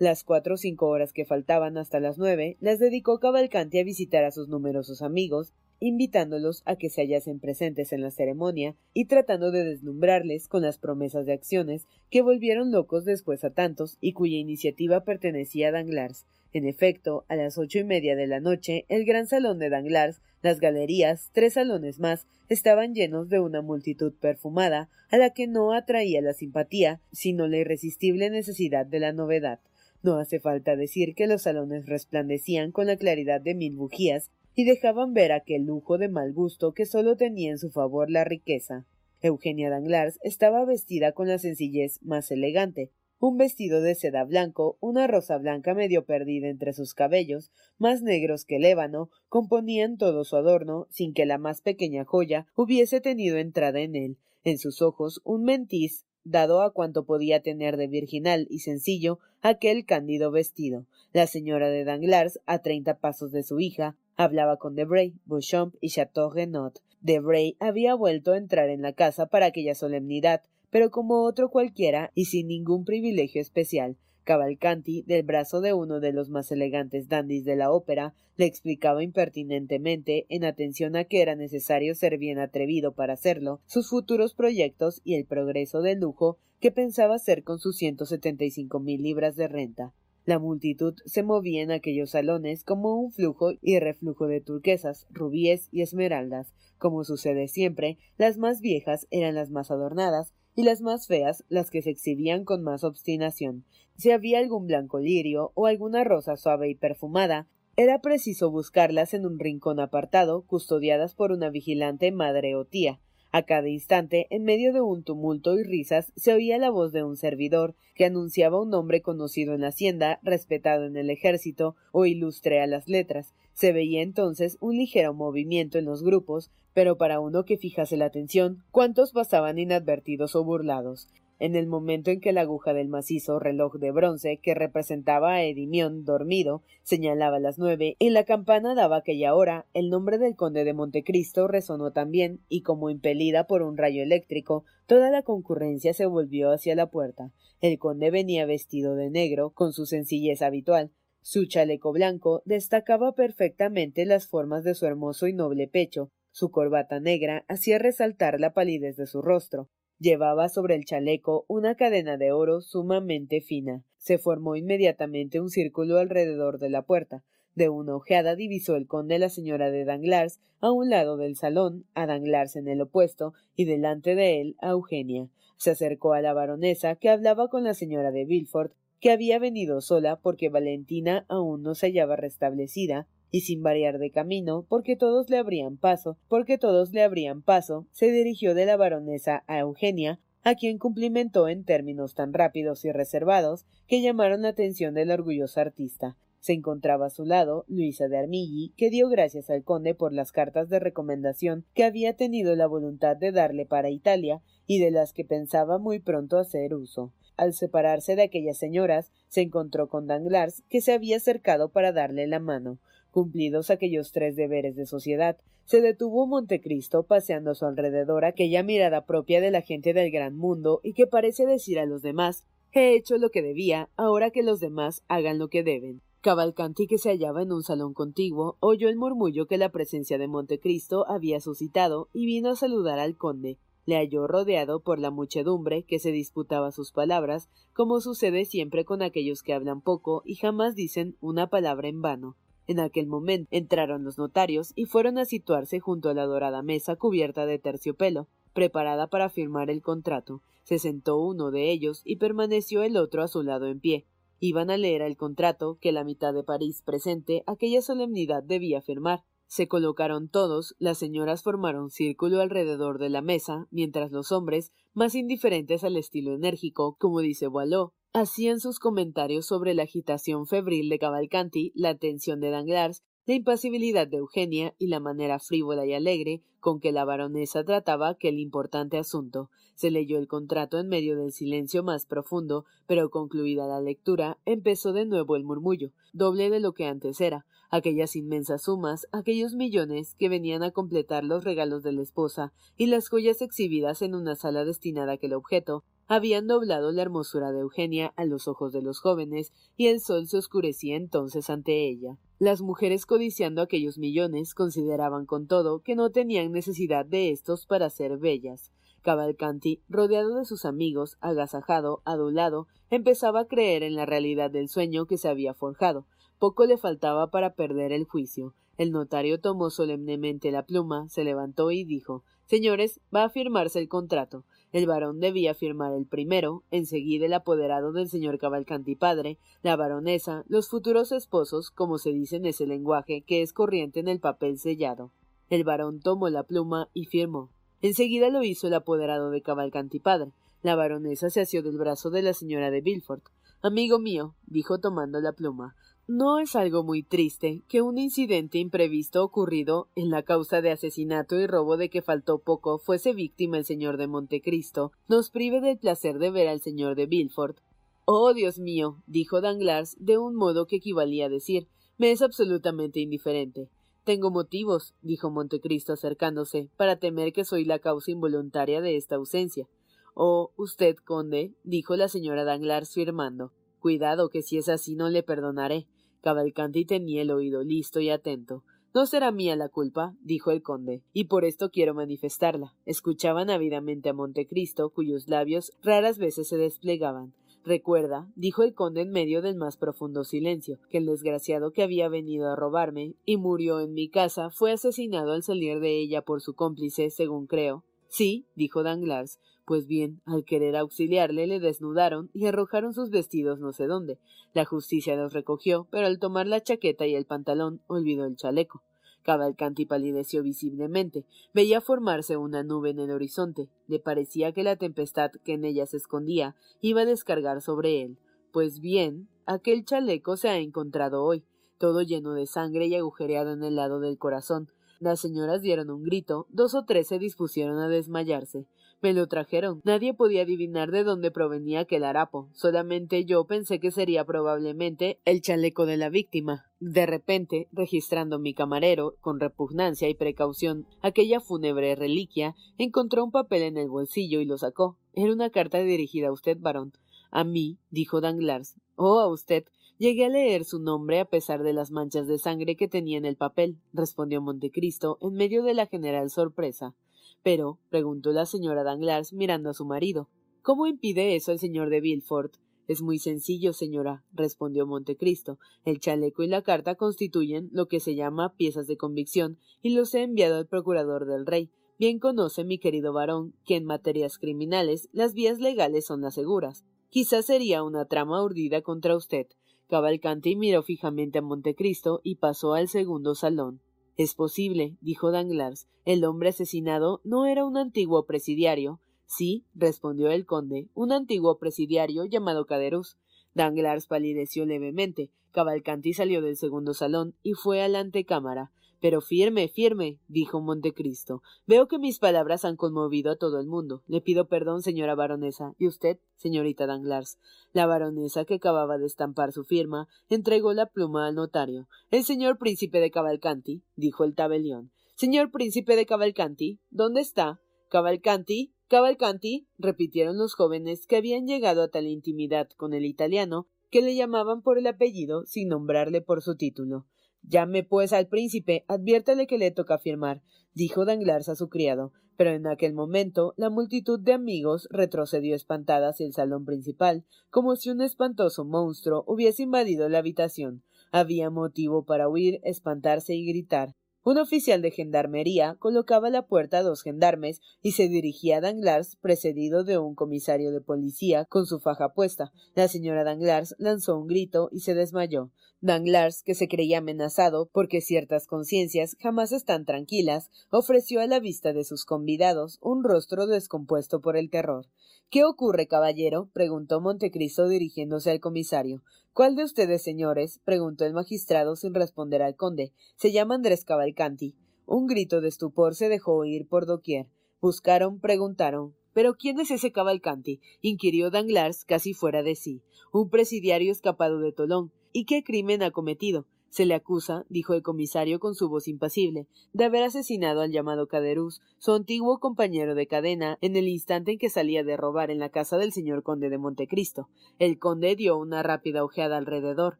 [0.00, 4.24] Las cuatro o cinco horas que faltaban hasta las nueve las dedicó Cavalcanti a visitar
[4.24, 9.50] a sus numerosos amigos, invitándolos a que se hallasen presentes en la ceremonia y tratando
[9.50, 14.38] de deslumbrarles con las promesas de acciones que volvieron locos después a tantos y cuya
[14.38, 19.04] iniciativa pertenecía a Danglars, en efecto, a las ocho y media de la noche, el
[19.04, 24.88] gran salón de Danglars, las galerías, tres salones más, estaban llenos de una multitud perfumada,
[25.10, 29.60] a la que no atraía la simpatía, sino la irresistible necesidad de la novedad.
[30.02, 34.64] No hace falta decir que los salones resplandecían con la claridad de mil bujías y
[34.64, 38.86] dejaban ver aquel lujo de mal gusto que sólo tenía en su favor la riqueza.
[39.20, 42.90] Eugenia Danglars estaba vestida con la sencillez más elegante,
[43.20, 48.44] un vestido de seda blanco, una rosa blanca medio perdida entre sus cabellos, más negros
[48.44, 53.36] que el ébano, componían todo su adorno, sin que la más pequeña joya hubiese tenido
[53.36, 54.16] entrada en él.
[54.42, 59.86] En sus ojos un mentiz dado a cuanto podía tener de virginal y sencillo aquel
[59.86, 60.84] cándido vestido.
[61.12, 65.88] La señora de Danglars, a treinta pasos de su hija, hablaba con Debray, Beauchamp y
[65.88, 66.72] Chateau Renaud.
[67.00, 72.10] Debray había vuelto a entrar en la casa para aquella solemnidad, pero como otro cualquiera
[72.14, 73.96] y sin ningún privilegio especial.
[74.24, 79.02] Cavalcanti, del brazo de uno de los más elegantes dandis de la ópera, le explicaba
[79.02, 85.00] impertinentemente, en atención a que era necesario ser bien atrevido para hacerlo, sus futuros proyectos
[85.02, 89.00] y el progreso del lujo que pensaba hacer con sus ciento setenta y cinco mil
[89.00, 89.94] libras de renta.
[90.28, 95.70] La multitud se movía en aquellos salones como un flujo y reflujo de turquesas, rubíes
[95.72, 96.52] y esmeraldas.
[96.76, 101.70] Como sucede siempre, las más viejas eran las más adornadas, y las más feas las
[101.70, 103.64] que se exhibían con más obstinación.
[103.96, 109.24] Si había algún blanco lirio o alguna rosa suave y perfumada, era preciso buscarlas en
[109.24, 113.00] un rincón apartado, custodiadas por una vigilante madre o tía.
[113.30, 117.04] A cada instante, en medio de un tumulto y risas, se oía la voz de
[117.04, 122.06] un servidor, que anunciaba un nombre conocido en la hacienda, respetado en el ejército o
[122.06, 123.34] ilustre a las letras.
[123.52, 128.06] Se veía entonces un ligero movimiento en los grupos, pero para uno que fijase la
[128.06, 131.08] atención, ¿cuántos pasaban inadvertidos o burlados?
[131.40, 135.44] En el momento en que la aguja del macizo reloj de bronce que representaba a
[135.44, 140.64] Edimión dormido señalaba las nueve y la campana daba aquella hora, el nombre del conde
[140.64, 146.06] de Montecristo resonó también y como impelida por un rayo eléctrico, toda la concurrencia se
[146.06, 147.32] volvió hacia la puerta.
[147.60, 154.06] El conde venía vestido de negro, con su sencillez habitual, su chaleco blanco destacaba perfectamente
[154.06, 158.96] las formas de su hermoso y noble pecho, su corbata negra hacía resaltar la palidez
[158.96, 159.68] de su rostro,
[160.00, 163.82] Llevaba sobre el chaleco una cadena de oro sumamente fina.
[163.96, 167.24] Se formó inmediatamente un círculo alrededor de la puerta.
[167.56, 171.84] De una ojeada divisó el conde la señora de Danglars a un lado del salón,
[171.94, 175.28] a Danglars en el opuesto, y delante de él a Eugenia.
[175.56, 179.80] Se acercó a la baronesa, que hablaba con la señora de Villefort, que había venido
[179.80, 185.30] sola porque Valentina aún no se hallaba restablecida, y sin variar de camino, porque todos
[185.30, 190.20] le abrían paso, porque todos le abrían paso, se dirigió de la baronesa a Eugenia,
[190.42, 195.60] a quien cumplimentó en términos tan rápidos y reservados que llamaron la atención del orgulloso
[195.60, 196.16] artista.
[196.40, 200.32] Se encontraba a su lado Luisa de Armilly, que dio gracias al conde por las
[200.32, 205.12] cartas de recomendación que había tenido la voluntad de darle para Italia y de las
[205.12, 207.12] que pensaba muy pronto hacer uso.
[207.36, 212.26] Al separarse de aquellas señoras, se encontró con Danglars, que se había acercado para darle
[212.26, 212.78] la mano.
[213.10, 219.04] Cumplidos aquellos tres deberes de sociedad, se detuvo Montecristo paseando a su alrededor aquella mirada
[219.04, 222.94] propia de la gente del gran mundo y que parece decir a los demás he
[222.94, 226.00] hecho lo que debía, ahora que los demás hagan lo que deben.
[226.20, 230.26] Cavalcanti, que se hallaba en un salón contiguo, oyó el murmullo que la presencia de
[230.26, 233.58] Montecristo había suscitado y vino a saludar al conde.
[233.86, 239.00] Le halló rodeado por la muchedumbre que se disputaba sus palabras, como sucede siempre con
[239.00, 242.36] aquellos que hablan poco y jamás dicen una palabra en vano.
[242.68, 246.96] En aquel momento entraron los notarios y fueron a situarse junto a la dorada mesa
[246.96, 250.42] cubierta de terciopelo, preparada para firmar el contrato.
[250.64, 254.06] Se sentó uno de ellos y permaneció el otro a su lado en pie.
[254.38, 259.24] Iban a leer el contrato que la mitad de París presente aquella solemnidad debía firmar.
[259.46, 265.14] Se colocaron todos, las señoras formaron círculo alrededor de la mesa, mientras los hombres, más
[265.14, 270.98] indiferentes al estilo enérgico, como dice Boileau, hacían sus comentarios sobre la agitación febril de
[270.98, 276.42] Cavalcanti, la atención de Danglars, la impasibilidad de Eugenia y la manera frívola y alegre
[276.60, 279.50] con que la baronesa trataba aquel importante asunto.
[279.74, 284.92] Se leyó el contrato en medio del silencio más profundo, pero concluida la lectura, empezó
[284.92, 287.44] de nuevo el murmullo, doble de lo que antes era.
[287.70, 292.86] Aquellas inmensas sumas, aquellos millones que venían a completar los regalos de la esposa y
[292.86, 297.60] las joyas exhibidas en una sala destinada a aquel objeto, habían doblado la hermosura de
[297.60, 302.16] Eugenia a los ojos de los jóvenes, y el sol se oscurecía entonces ante ella.
[302.38, 307.90] Las mujeres codiciando aquellos millones consideraban con todo que no tenían necesidad de estos para
[307.90, 308.72] ser bellas.
[309.02, 315.06] Cavalcanti, rodeado de sus amigos, agasajado, adulado, empezaba a creer en la realidad del sueño
[315.06, 316.06] que se había forjado.
[316.38, 318.54] Poco le faltaba para perder el juicio.
[318.76, 323.88] El notario tomó solemnemente la pluma, se levantó y dijo Señores, va a firmarse el
[323.88, 324.44] contrato.
[324.72, 330.44] El varón debía firmar el primero, enseguida el apoderado del señor Cavalcanti padre, la baronesa,
[330.48, 334.58] los futuros esposos, como se dice en ese lenguaje que es corriente en el papel
[334.58, 335.12] sellado.
[335.48, 337.50] El varón tomó la pluma y firmó.
[337.80, 340.32] Enseguida lo hizo el apoderado de Cavalcanti padre.
[340.62, 343.24] La baronesa se asió del brazo de la señora de Villefort.
[343.62, 345.74] Amigo mío, dijo tomando la pluma,
[346.08, 351.38] no es algo muy triste que un incidente imprevisto ocurrido en la causa de asesinato
[351.38, 355.76] y robo de que faltó poco fuese víctima el señor de Montecristo, nos prive del
[355.76, 357.58] placer de ver al señor de Villefort.
[358.06, 361.68] Oh, Dios mío, dijo Danglars de un modo que equivalía a decir,
[361.98, 363.68] me es absolutamente indiferente.
[364.04, 369.68] Tengo motivos, dijo Montecristo acercándose, para temer que soy la causa involuntaria de esta ausencia.
[370.14, 373.52] Oh, usted, conde, dijo la señora Danglars firmando.
[373.78, 375.86] Cuidado, que si es así no le perdonaré.
[376.20, 378.64] Cavalcanti tenía el oído listo y atento.
[378.94, 382.74] No será mía la culpa, dijo el conde, y por esto quiero manifestarla.
[382.86, 387.34] Escuchaban ávidamente a Montecristo, cuyos labios raras veces se desplegaban.
[387.64, 392.08] Recuerda, dijo el conde en medio del más profundo silencio, que el desgraciado que había
[392.08, 396.40] venido a robarme y murió en mi casa fue asesinado al salir de ella por
[396.40, 397.84] su cómplice, según creo.
[398.08, 403.72] Sí, dijo Danglars, pues bien, al querer auxiliarle le desnudaron y arrojaron sus vestidos no
[403.72, 404.18] sé dónde.
[404.54, 408.82] La justicia los recogió, pero al tomar la chaqueta y el pantalón olvidó el chaleco.
[409.24, 411.26] Cavalcanti palideció visiblemente.
[411.52, 413.68] Veía formarse una nube en el horizonte.
[413.86, 418.16] Le parecía que la tempestad que en ella se escondía iba a descargar sobre él.
[418.52, 421.44] Pues bien, aquel chaleco se ha encontrado hoy,
[421.76, 424.72] todo lleno de sangre y agujereado en el lado del corazón.
[425.00, 428.66] Las señoras dieron un grito, dos o tres se dispusieron a desmayarse.
[429.00, 429.80] Me lo trajeron.
[429.84, 432.48] Nadie podía adivinar de dónde provenía aquel harapo.
[432.52, 436.66] Solamente yo pensé que sería probablemente el chaleco de la víctima.
[436.80, 443.62] De repente, registrando mi camarero, con repugnancia y precaución, aquella fúnebre reliquia, encontró un papel
[443.62, 444.96] en el bolsillo y lo sacó.
[445.12, 446.92] Era una carta dirigida a usted, varón.
[447.30, 448.74] A mí, dijo Danglars.
[448.96, 449.64] Oh, a usted.
[449.98, 453.24] Llegué a leer su nombre a pesar de las manchas de sangre que tenía en
[453.24, 456.94] el papel, respondió Montecristo en medio de la general sorpresa.
[457.42, 460.28] Pero, preguntó la señora Danglars mirando a su marido,
[460.62, 462.54] ¿cómo impide eso el señor de Villefort?
[462.86, 465.58] Es muy sencillo, señora, respondió Montecristo.
[465.84, 470.14] El chaleco y la carta constituyen lo que se llama piezas de convicción, y los
[470.14, 471.72] he enviado al procurador del rey.
[471.98, 476.84] Bien conoce mi querido varón que en materias criminales las vías legales son las seguras.
[477.10, 479.48] Quizás sería una trama urdida contra usted.
[479.88, 483.80] Cavalcanti miró fijamente a Montecristo y pasó al segundo salón.
[484.16, 485.88] Es posible, dijo Danglars.
[486.04, 489.00] El hombre asesinado no era un antiguo presidiario.
[489.24, 493.16] Sí, respondió el conde, un antiguo presidiario llamado Caderus.
[493.54, 495.30] Danglars palideció levemente.
[495.52, 498.70] Cavalcanti salió del segundo salón y fue a la antecámara.
[499.00, 501.42] Pero firme, firme, dijo Montecristo.
[501.66, 504.02] Veo que mis palabras han conmovido a todo el mundo.
[504.06, 505.74] Le pido perdón, señora baronesa.
[505.78, 507.38] ¿Y usted, señorita Danglars?
[507.72, 511.88] La baronesa, que acababa de estampar su firma, entregó la pluma al notario.
[512.10, 514.90] El señor príncipe de Cavalcanti, dijo el tabelión.
[515.14, 517.60] Señor príncipe de Cavalcanti, ¿dónde está?
[517.88, 524.02] Cavalcanti, Cavalcanti, repitieron los jóvenes que habían llegado a tal intimidad con el italiano que
[524.02, 527.06] le llamaban por el apellido sin nombrarle por su título.
[527.42, 530.42] Llame pues al príncipe, adviértale que le toca firmar,
[530.74, 536.10] dijo Danglars a su criado, pero en aquel momento la multitud de amigos retrocedió espantada
[536.10, 540.84] hacia el salón principal, como si un espantoso monstruo hubiese invadido la habitación.
[541.10, 543.96] Había motivo para huir, espantarse y gritar.
[544.24, 548.60] Un oficial de gendarmería colocaba a la puerta a dos gendarmes y se dirigía a
[548.60, 552.52] Danglars precedido de un comisario de policía con su faja puesta.
[552.74, 555.50] La señora Danglars lanzó un grito y se desmayó.
[555.80, 561.72] Danglars, que se creía amenazado porque ciertas conciencias jamás están tranquilas, ofreció a la vista
[561.72, 564.86] de sus convidados un rostro descompuesto por el terror.
[565.30, 566.48] ¿Qué ocurre, caballero?
[566.54, 569.02] preguntó Montecristo dirigiéndose al comisario.
[569.34, 570.58] ¿Cuál de ustedes, señores?
[570.64, 572.94] preguntó el magistrado sin responder al conde.
[573.16, 574.56] Se llama Andrés Cavalcanti.
[574.86, 577.28] Un grito de estupor se dejó oír por doquier.
[577.60, 578.94] Buscaron, preguntaron.
[579.12, 580.62] ¿Pero quién es ese Cavalcanti?
[580.80, 582.82] inquirió Danglars casi fuera de sí.
[583.12, 584.92] Un presidiario escapado de Tolón.
[585.12, 586.46] ¿Y qué crimen ha cometido?
[586.70, 591.08] Se le acusa, dijo el comisario con su voz impasible, de haber asesinado al llamado
[591.08, 595.38] Caderuz, su antiguo compañero de cadena, en el instante en que salía de robar en
[595.38, 597.28] la casa del señor conde de Montecristo.
[597.58, 599.98] El conde dio una rápida ojeada alrededor.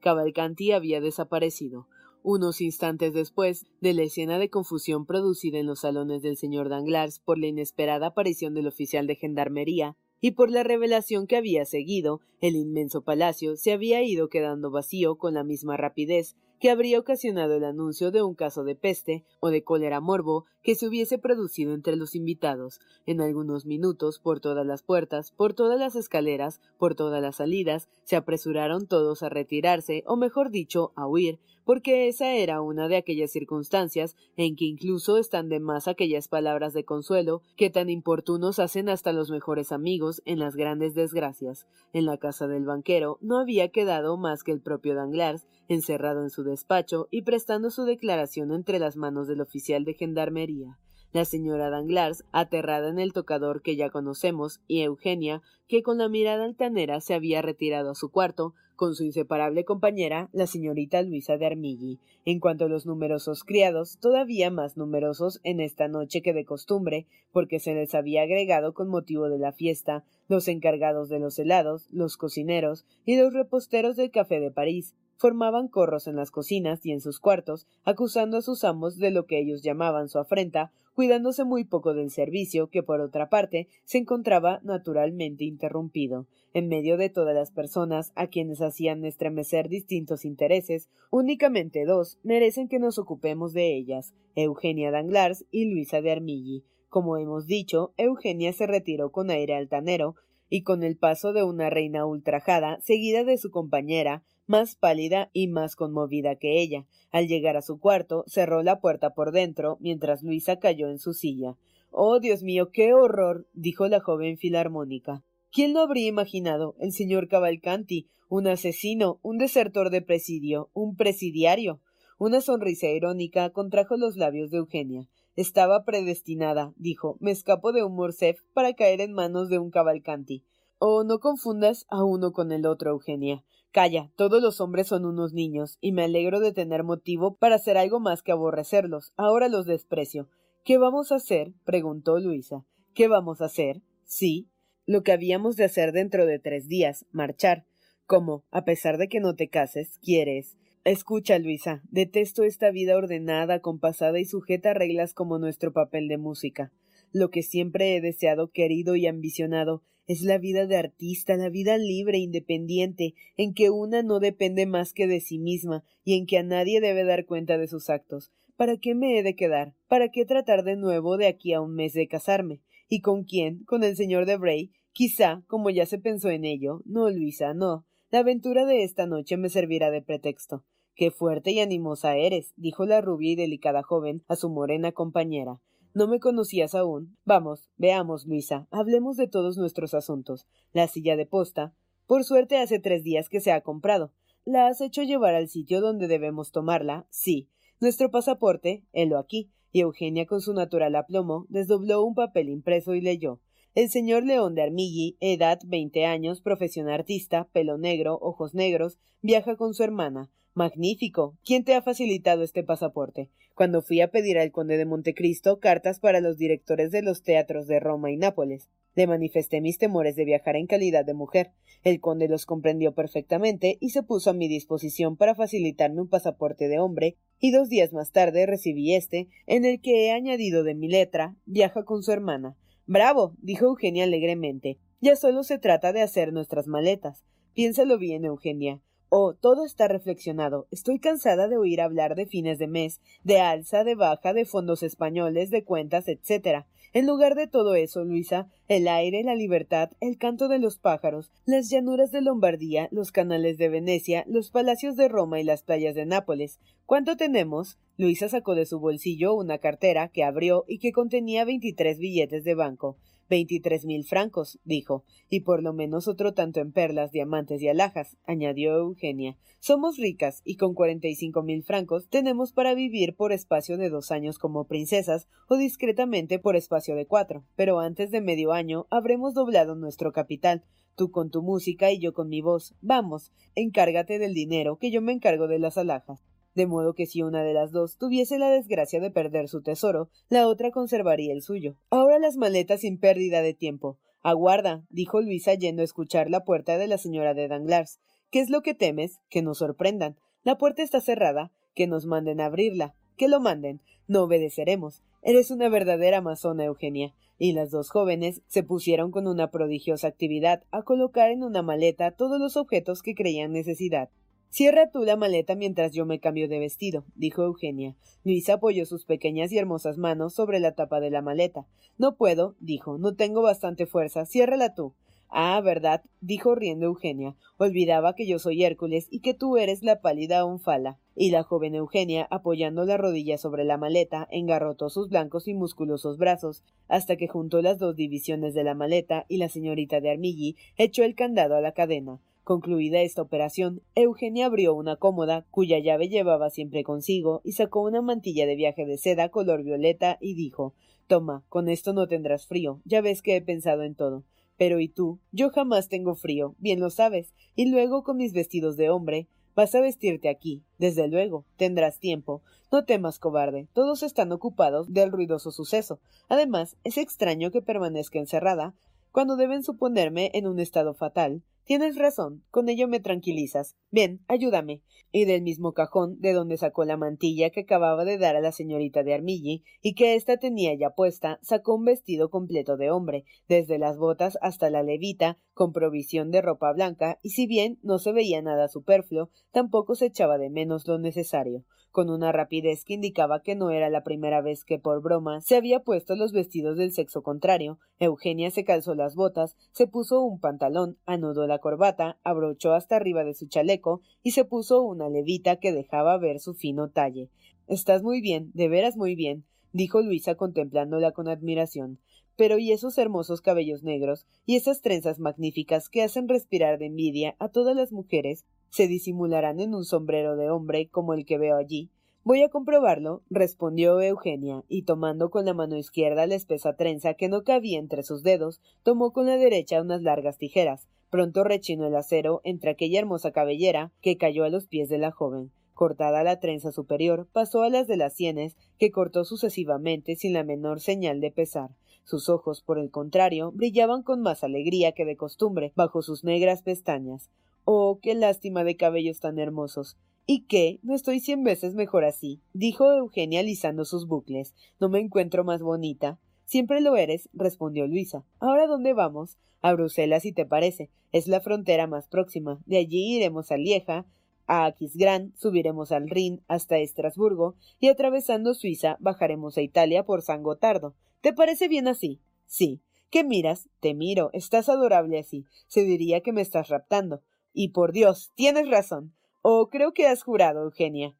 [0.00, 1.88] Cavalcanti había desaparecido.
[2.22, 7.20] Unos instantes después de la escena de confusión producida en los salones del señor Danglars
[7.20, 12.20] por la inesperada aparición del oficial de gendarmería, y por la revelación que había seguido,
[12.40, 17.54] el inmenso palacio se había ido quedando vacío con la misma rapidez que habría ocasionado
[17.54, 21.74] el anuncio de un caso de peste o de cólera morbo que se hubiese producido
[21.74, 22.80] entre los invitados.
[23.06, 27.88] En algunos minutos, por todas las puertas, por todas las escaleras, por todas las salidas,
[28.04, 32.96] se apresuraron todos a retirarse, o mejor dicho, a huir, porque esa era una de
[32.96, 38.60] aquellas circunstancias en que incluso están de más aquellas palabras de consuelo que tan importunos
[38.60, 41.66] hacen hasta los mejores amigos en las grandes desgracias.
[41.92, 46.30] En la casa del banquero no había quedado más que el propio Danglars, encerrado en
[46.30, 50.78] su despacho y prestando su declaración entre las manos del oficial de gendarmería.
[51.12, 56.08] La señora Danglars, aterrada en el tocador que ya conocemos, y Eugenia, que con la
[56.08, 61.38] mirada altanera se había retirado a su cuarto, con su inseparable compañera, la señorita Luisa
[61.38, 61.98] de Armilly.
[62.26, 67.06] En cuanto a los numerosos criados, todavía más numerosos en esta noche que de costumbre,
[67.32, 71.88] porque se les había agregado con motivo de la fiesta los encargados de los helados,
[71.92, 76.92] los cocineros y los reposteros del café de París, formaban corros en las cocinas y
[76.92, 81.44] en sus cuartos, acusando a sus amos de lo que ellos llamaban su afrenta, cuidándose
[81.44, 86.26] muy poco del servicio, que por otra parte se encontraba naturalmente interrumpido.
[86.54, 92.68] En medio de todas las personas a quienes hacían estremecer distintos intereses, únicamente dos merecen
[92.68, 96.64] que nos ocupemos de ellas, Eugenia Danglars y Luisa de Armilly.
[96.88, 100.14] Como hemos dicho, Eugenia se retiró con aire altanero,
[100.48, 105.48] y con el paso de una reina ultrajada, seguida de su compañera, más pálida y
[105.48, 106.86] más conmovida que ella.
[107.10, 111.12] Al llegar a su cuarto, cerró la puerta por dentro, mientras Luisa cayó en su
[111.12, 111.56] silla.
[111.90, 113.46] Oh, Dios mío, qué horror.
[113.52, 115.22] dijo la joven filarmónica.
[115.50, 116.74] ¿Quién lo habría imaginado?
[116.78, 121.80] El señor Cavalcanti, un asesino, un desertor de presidio, un presidiario.
[122.18, 125.08] Una sonrisa irónica contrajo los labios de Eugenia.
[125.36, 127.18] Estaba predestinada, dijo.
[127.20, 130.42] Me escapo de un Morcerf para caer en manos de un Cavalcanti.
[130.78, 133.42] Oh, no confundas a uno con el otro, Eugenia.
[133.72, 137.78] Calla, todos los hombres son unos niños, y me alegro de tener motivo para hacer
[137.78, 139.12] algo más que aborrecerlos.
[139.16, 140.28] Ahora los desprecio.
[140.64, 141.54] ¿Qué vamos a hacer?
[141.64, 142.66] preguntó Luisa.
[142.92, 143.80] ¿Qué vamos a hacer?
[144.04, 144.48] Sí.
[144.84, 147.64] Lo que habíamos de hacer dentro de tres días, marchar.
[148.06, 148.44] ¿Cómo?
[148.50, 150.58] A pesar de que no te cases, quieres.
[150.84, 156.18] Escucha, Luisa, detesto esta vida ordenada, compasada y sujeta a reglas como nuestro papel de
[156.18, 156.70] música.
[157.12, 161.78] Lo que siempre he deseado, querido y ambicionado es la vida de artista, la vida
[161.78, 166.38] libre, independiente, en que una no depende más que de sí misma y en que
[166.38, 168.32] a nadie debe dar cuenta de sus actos.
[168.56, 169.74] ¿Para qué me he de quedar?
[169.88, 172.60] ¿Para qué tratar de nuevo de aquí a un mes de casarme?
[172.88, 173.64] ¿Y con quién?
[173.64, 174.72] ¿Con el señor de Bray?
[174.92, 176.80] Quizá, como ya se pensó en ello.
[176.86, 177.84] No, Luisa, no.
[178.10, 180.64] La aventura de esta noche me servirá de pretexto.
[180.94, 185.60] Qué fuerte y animosa eres, dijo la rubia y delicada joven a su morena compañera.
[185.96, 187.16] ¿No me conocías aún?
[187.24, 190.46] Vamos, veamos, Luisa, hablemos de todos nuestros asuntos.
[190.74, 191.74] La silla de posta.
[192.06, 194.12] Por suerte hace tres días que se ha comprado.
[194.44, 197.06] ¿La has hecho llevar al sitio donde debemos tomarla?
[197.08, 197.48] Sí.
[197.80, 199.50] Nuestro pasaporte, helo aquí.
[199.72, 203.40] Y Eugenia, con su natural aplomo, desdobló un papel impreso y leyó.
[203.74, 209.56] El señor León de Armilly, edad veinte años, profesión artista, pelo negro, ojos negros, viaja
[209.56, 210.30] con su hermana.
[210.56, 211.36] Magnífico.
[211.44, 213.28] ¿Quién te ha facilitado este pasaporte?
[213.54, 217.66] Cuando fui a pedir al conde de Montecristo cartas para los directores de los teatros
[217.66, 221.50] de Roma y Nápoles, le manifesté mis temores de viajar en calidad de mujer.
[221.84, 226.68] El conde los comprendió perfectamente y se puso a mi disposición para facilitarme un pasaporte
[226.68, 230.74] de hombre, y dos días más tarde recibí este, en el que he añadido de
[230.74, 232.56] mi letra viaja con su hermana.
[232.86, 233.34] Bravo.
[233.42, 234.78] dijo Eugenia alegremente.
[235.02, 237.26] Ya solo se trata de hacer nuestras maletas.
[237.52, 238.80] Piénsalo bien, Eugenia.
[239.08, 240.66] Oh, todo está reflexionado.
[240.72, 244.82] Estoy cansada de oír hablar de fines de mes, de alza, de baja, de fondos
[244.82, 246.64] españoles, de cuentas, etc.
[246.92, 251.30] En lugar de todo eso, Luisa, el aire, la libertad, el canto de los pájaros,
[251.44, 255.94] las llanuras de Lombardía, los canales de Venecia, los palacios de Roma y las playas
[255.94, 256.58] de Nápoles.
[256.84, 257.78] ¿Cuánto tenemos?
[257.96, 262.54] Luisa sacó de su bolsillo una cartera que abrió y que contenía veintitrés billetes de
[262.54, 262.96] banco.
[263.28, 268.16] Veintitrés mil francos, dijo, y por lo menos otro tanto en perlas, diamantes y alhajas,
[268.24, 269.36] añadió Eugenia.
[269.58, 273.90] Somos ricas, y con cuarenta y cinco mil francos tenemos para vivir por espacio de
[273.90, 277.44] dos años como princesas, o discretamente por espacio de cuatro.
[277.56, 280.62] Pero antes de medio año habremos doblado nuestro capital,
[280.94, 282.74] tú con tu música y yo con mi voz.
[282.80, 286.22] Vamos, encárgate del dinero, que yo me encargo de las alhajas
[286.56, 290.08] de modo que si una de las dos tuviese la desgracia de perder su tesoro,
[290.30, 291.76] la otra conservaría el suyo.
[291.90, 293.98] Ahora las maletas sin pérdida de tiempo.
[294.22, 298.00] Aguarda, dijo Luisa yendo a escuchar la puerta de la señora de Danglars.
[298.30, 299.20] ¿Qué es lo que temes?
[299.28, 300.16] Que nos sorprendan.
[300.44, 301.52] La puerta está cerrada.
[301.74, 302.94] Que nos manden a abrirla.
[303.18, 303.82] Que lo manden.
[304.08, 305.02] No obedeceremos.
[305.22, 307.14] Eres una verdadera amazona, Eugenia.
[307.38, 312.12] Y las dos jóvenes se pusieron con una prodigiosa actividad a colocar en una maleta
[312.12, 314.08] todos los objetos que creían necesidad.
[314.50, 317.94] Cierra tú la maleta mientras yo me cambio de vestido, dijo Eugenia.
[318.24, 321.66] Luisa apoyó sus pequeñas y hermosas manos sobre la tapa de la maleta.
[321.98, 324.24] No puedo, dijo, no tengo bastante fuerza.
[324.24, 324.94] Ciérrala tú.
[325.28, 327.34] Ah, verdad, dijo riendo Eugenia.
[327.58, 330.98] Olvidaba que yo soy Hércules y que tú eres la pálida Onfala.
[331.14, 336.18] Y la joven Eugenia, apoyando la rodilla sobre la maleta, engarrotó sus blancos y musculosos
[336.18, 340.56] brazos, hasta que juntó las dos divisiones de la maleta y la señorita de Armilly
[340.76, 342.20] echó el candado a la cadena.
[342.46, 348.02] Concluida esta operación, Eugenia abrió una cómoda, cuya llave llevaba siempre consigo, y sacó una
[348.02, 350.72] mantilla de viaje de seda color violeta y dijo
[351.08, 354.22] Toma, con esto no tendrás frío, ya ves que he pensado en todo.
[354.56, 355.18] Pero ¿y tú?
[355.32, 359.26] Yo jamás tengo frío, bien lo sabes, y luego con mis vestidos de hombre,
[359.56, 360.62] Vas a vestirte aquí.
[360.78, 362.42] Desde luego, tendrás tiempo.
[362.70, 363.66] No temas, cobarde.
[363.72, 365.98] Todos están ocupados del ruidoso suceso.
[366.28, 368.74] Además, es extraño que permanezca encerrada,
[369.12, 371.42] cuando deben suponerme en un estado fatal.
[371.66, 373.74] Tienes razón, con ello me tranquilizas.
[373.90, 374.84] Bien, ayúdame.
[375.10, 378.52] Y del mismo cajón de donde sacó la mantilla que acababa de dar a la
[378.52, 383.24] señorita de Armilly y que ésta tenía ya puesta, sacó un vestido completo de hombre,
[383.48, 387.98] desde las botas hasta la levita, con provisión de ropa blanca, y si bien no
[387.98, 391.64] se veía nada superfluo, tampoco se echaba de menos lo necesario
[391.96, 395.56] con una rapidez que indicaba que no era la primera vez que por broma se
[395.56, 397.78] había puesto los vestidos del sexo contrario.
[397.98, 403.24] Eugenia se calzó las botas, se puso un pantalón, anudó la corbata, abrochó hasta arriba
[403.24, 407.30] de su chaleco y se puso una levita que dejaba ver su fino talle.
[407.66, 411.98] Estás muy bien, de veras muy bien, dijo Luisa contemplándola con admiración.
[412.36, 417.36] Pero y esos hermosos cabellos negros, y esas trenzas magníficas que hacen respirar de envidia
[417.38, 421.56] a todas las mujeres, se disimularán en un sombrero de hombre como el que veo
[421.56, 421.90] allí.
[422.24, 427.28] Voy a comprobarlo, respondió Eugenia, y tomando con la mano izquierda la espesa trenza que
[427.28, 430.88] no cabía entre sus dedos, tomó con la derecha unas largas tijeras.
[431.08, 435.12] Pronto rechinó el acero entre aquella hermosa cabellera que cayó a los pies de la
[435.12, 435.52] joven.
[435.72, 440.42] Cortada la trenza superior, pasó a las de las sienes, que cortó sucesivamente sin la
[440.42, 441.70] menor señal de pesar.
[442.02, 446.62] Sus ojos, por el contrario, brillaban con más alegría que de costumbre bajo sus negras
[446.62, 447.30] pestañas.
[447.68, 449.96] Oh, qué lástima de cabellos tan hermosos.
[450.24, 450.78] ¿Y qué?
[450.84, 454.54] No estoy cien veces mejor así, dijo Eugenia alisando sus bucles.
[454.78, 456.20] No me encuentro más bonita.
[456.44, 458.24] Siempre lo eres, respondió Luisa.
[458.38, 459.36] ¿Ahora dónde vamos?
[459.62, 460.90] A Bruselas, si te parece.
[461.10, 462.60] Es la frontera más próxima.
[462.66, 464.06] De allí iremos a Lieja,
[464.46, 470.44] a Aquisgrán, subiremos al Rin hasta Estrasburgo y atravesando Suiza bajaremos a Italia por San
[470.44, 470.94] Gotardo.
[471.20, 472.20] ¿Te parece bien así?
[472.46, 472.80] Sí.
[473.10, 473.68] ¿Qué miras?
[473.80, 474.30] Te miro.
[474.32, 475.46] Estás adorable así.
[475.66, 477.22] Se diría que me estás raptando.
[477.58, 479.14] Y por Dios, tienes razón.
[479.40, 481.16] O creo que has jurado, Eugenia.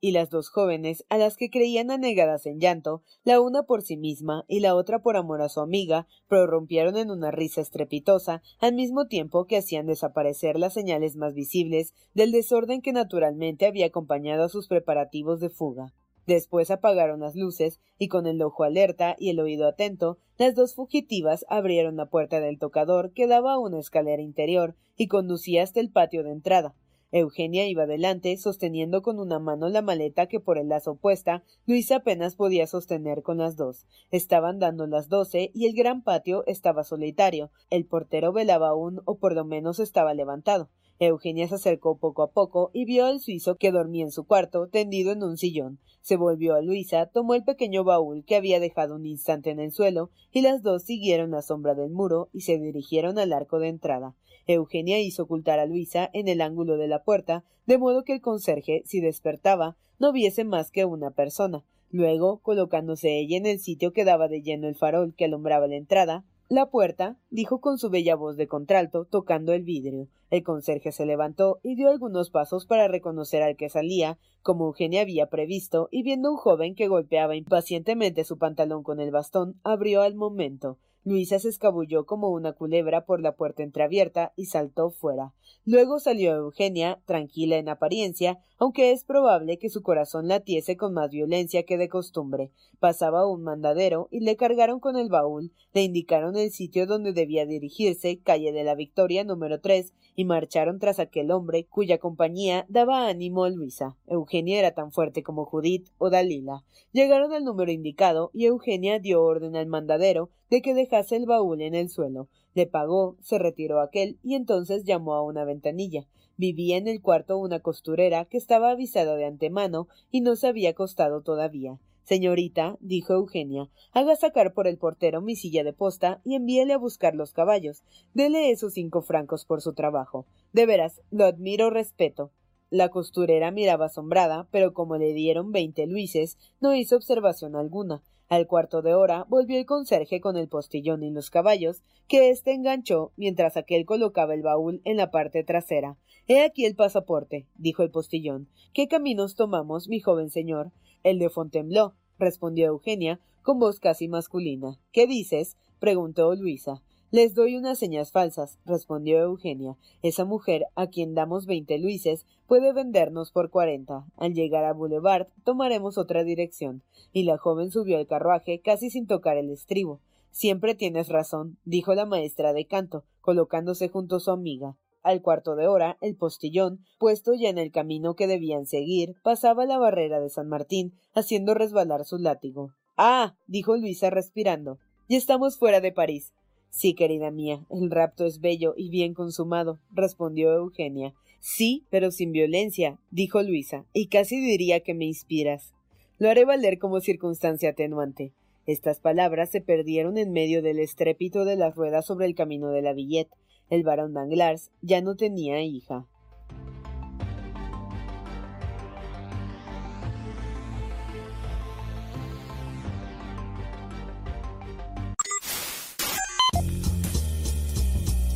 [0.00, 3.96] y las dos jóvenes, a las que creían anegadas en llanto, la una por sí
[3.96, 8.74] misma y la otra por amor a su amiga, prorrumpieron en una risa estrepitosa, al
[8.74, 14.44] mismo tiempo que hacían desaparecer las señales más visibles del desorden que naturalmente había acompañado
[14.44, 15.94] a sus preparativos de fuga.
[16.26, 20.74] Después apagaron las luces y con el ojo alerta y el oído atento, las dos
[20.74, 25.80] fugitivas abrieron la puerta del tocador que daba a una escalera interior y conducía hasta
[25.80, 26.74] el patio de entrada.
[27.12, 31.96] Eugenia iba delante, sosteniendo con una mano la maleta que por el lazo opuesta Luisa
[31.96, 33.86] apenas podía sostener con las dos.
[34.10, 37.50] Estaban dando las doce y el gran patio estaba solitario.
[37.70, 40.68] El portero velaba aún o por lo menos estaba levantado.
[40.98, 44.68] Eugenia se acercó poco a poco y vio al suizo que dormía en su cuarto,
[44.68, 45.78] tendido en un sillón.
[46.00, 49.72] Se volvió a Luisa, tomó el pequeño baúl que había dejado un instante en el
[49.72, 53.68] suelo, y las dos siguieron la sombra del muro y se dirigieron al arco de
[53.68, 54.14] entrada.
[54.46, 58.20] Eugenia hizo ocultar a Luisa en el ángulo de la puerta, de modo que el
[58.20, 61.64] conserje, si despertaba, no viese más que una persona.
[61.90, 65.76] Luego, colocándose ella en el sitio que daba de lleno el farol que alumbraba la
[65.76, 70.08] entrada, la puerta, dijo con su bella voz de contralto, tocando el vidrio.
[70.30, 75.02] El conserje se levantó y dio algunos pasos para reconocer al que salía, como Eugenia
[75.02, 80.02] había previsto, y viendo un joven que golpeaba impacientemente su pantalón con el bastón, abrió
[80.02, 80.78] al momento.
[81.06, 85.32] Luisa se escabulló como una culebra por la puerta entreabierta y saltó fuera.
[85.64, 91.10] Luego salió Eugenia, tranquila en apariencia, aunque es probable que su corazón latiese con más
[91.10, 92.50] violencia que de costumbre.
[92.80, 97.46] Pasaba un mandadero y le cargaron con el baúl, le indicaron el sitio donde debía
[97.46, 103.06] dirigirse, calle de la Victoria número tres, y marcharon tras aquel hombre cuya compañía daba
[103.06, 103.96] ánimo a Luisa.
[104.08, 106.64] Eugenia era tan fuerte como Judith o Dalila.
[106.90, 111.60] Llegaron al número indicado y Eugenia dio orden al mandadero de que dejase el baúl
[111.62, 112.28] en el suelo.
[112.54, 116.06] Le pagó, se retiró aquel y entonces llamó a una ventanilla.
[116.36, 120.70] Vivía en el cuarto una costurera que estaba avisada de antemano y no se había
[120.70, 121.78] acostado todavía.
[122.04, 126.78] Señorita, dijo Eugenia, haga sacar por el portero mi silla de posta y envíele a
[126.78, 127.82] buscar los caballos.
[128.14, 130.24] Dele esos cinco francos por su trabajo.
[130.52, 132.30] De veras, lo admiro respeto.
[132.70, 138.02] La costurera miraba asombrada, pero como le dieron veinte luises, no hizo observación alguna.
[138.28, 142.52] Al cuarto de hora volvió el conserje con el postillón y los caballos, que éste
[142.52, 145.96] enganchó mientras aquel colocaba el baúl en la parte trasera.
[146.26, 148.48] He aquí el pasaporte, dijo el postillón.
[148.72, 150.72] ¿Qué caminos tomamos, mi joven señor?
[151.04, 154.80] El de Fontainebleau, respondió Eugenia, con voz casi masculina.
[154.90, 155.56] ¿Qué dices?
[155.78, 156.82] preguntó Luisa.
[157.16, 159.78] Les doy unas señas falsas, respondió Eugenia.
[160.02, 164.04] Esa mujer, a quien damos veinte luises, puede vendernos por cuarenta.
[164.18, 166.82] Al llegar a Boulevard tomaremos otra dirección.
[167.14, 170.02] Y la joven subió al carruaje casi sin tocar el estribo.
[170.30, 174.76] Siempre tienes razón, dijo la maestra de canto, colocándose junto a su amiga.
[175.02, 179.64] Al cuarto de hora, el postillón, puesto ya en el camino que debían seguir, pasaba
[179.64, 182.74] la barrera de San Martín, haciendo resbalar su látigo.
[182.98, 183.36] Ah.
[183.46, 184.76] dijo Luisa respirando.
[185.08, 186.34] Ya estamos fuera de París.
[186.76, 191.14] Sí, querida mía, el rapto es bello y bien consumado, respondió Eugenia.
[191.40, 195.72] Sí, pero sin violencia, dijo Luisa, y casi diría que me inspiras.
[196.18, 198.34] Lo haré valer como circunstancia atenuante.
[198.66, 202.82] Estas palabras se perdieron en medio del estrépito de las ruedas sobre el camino de
[202.82, 203.32] la Villette,
[203.70, 206.06] el barón Danglars ya no tenía hija.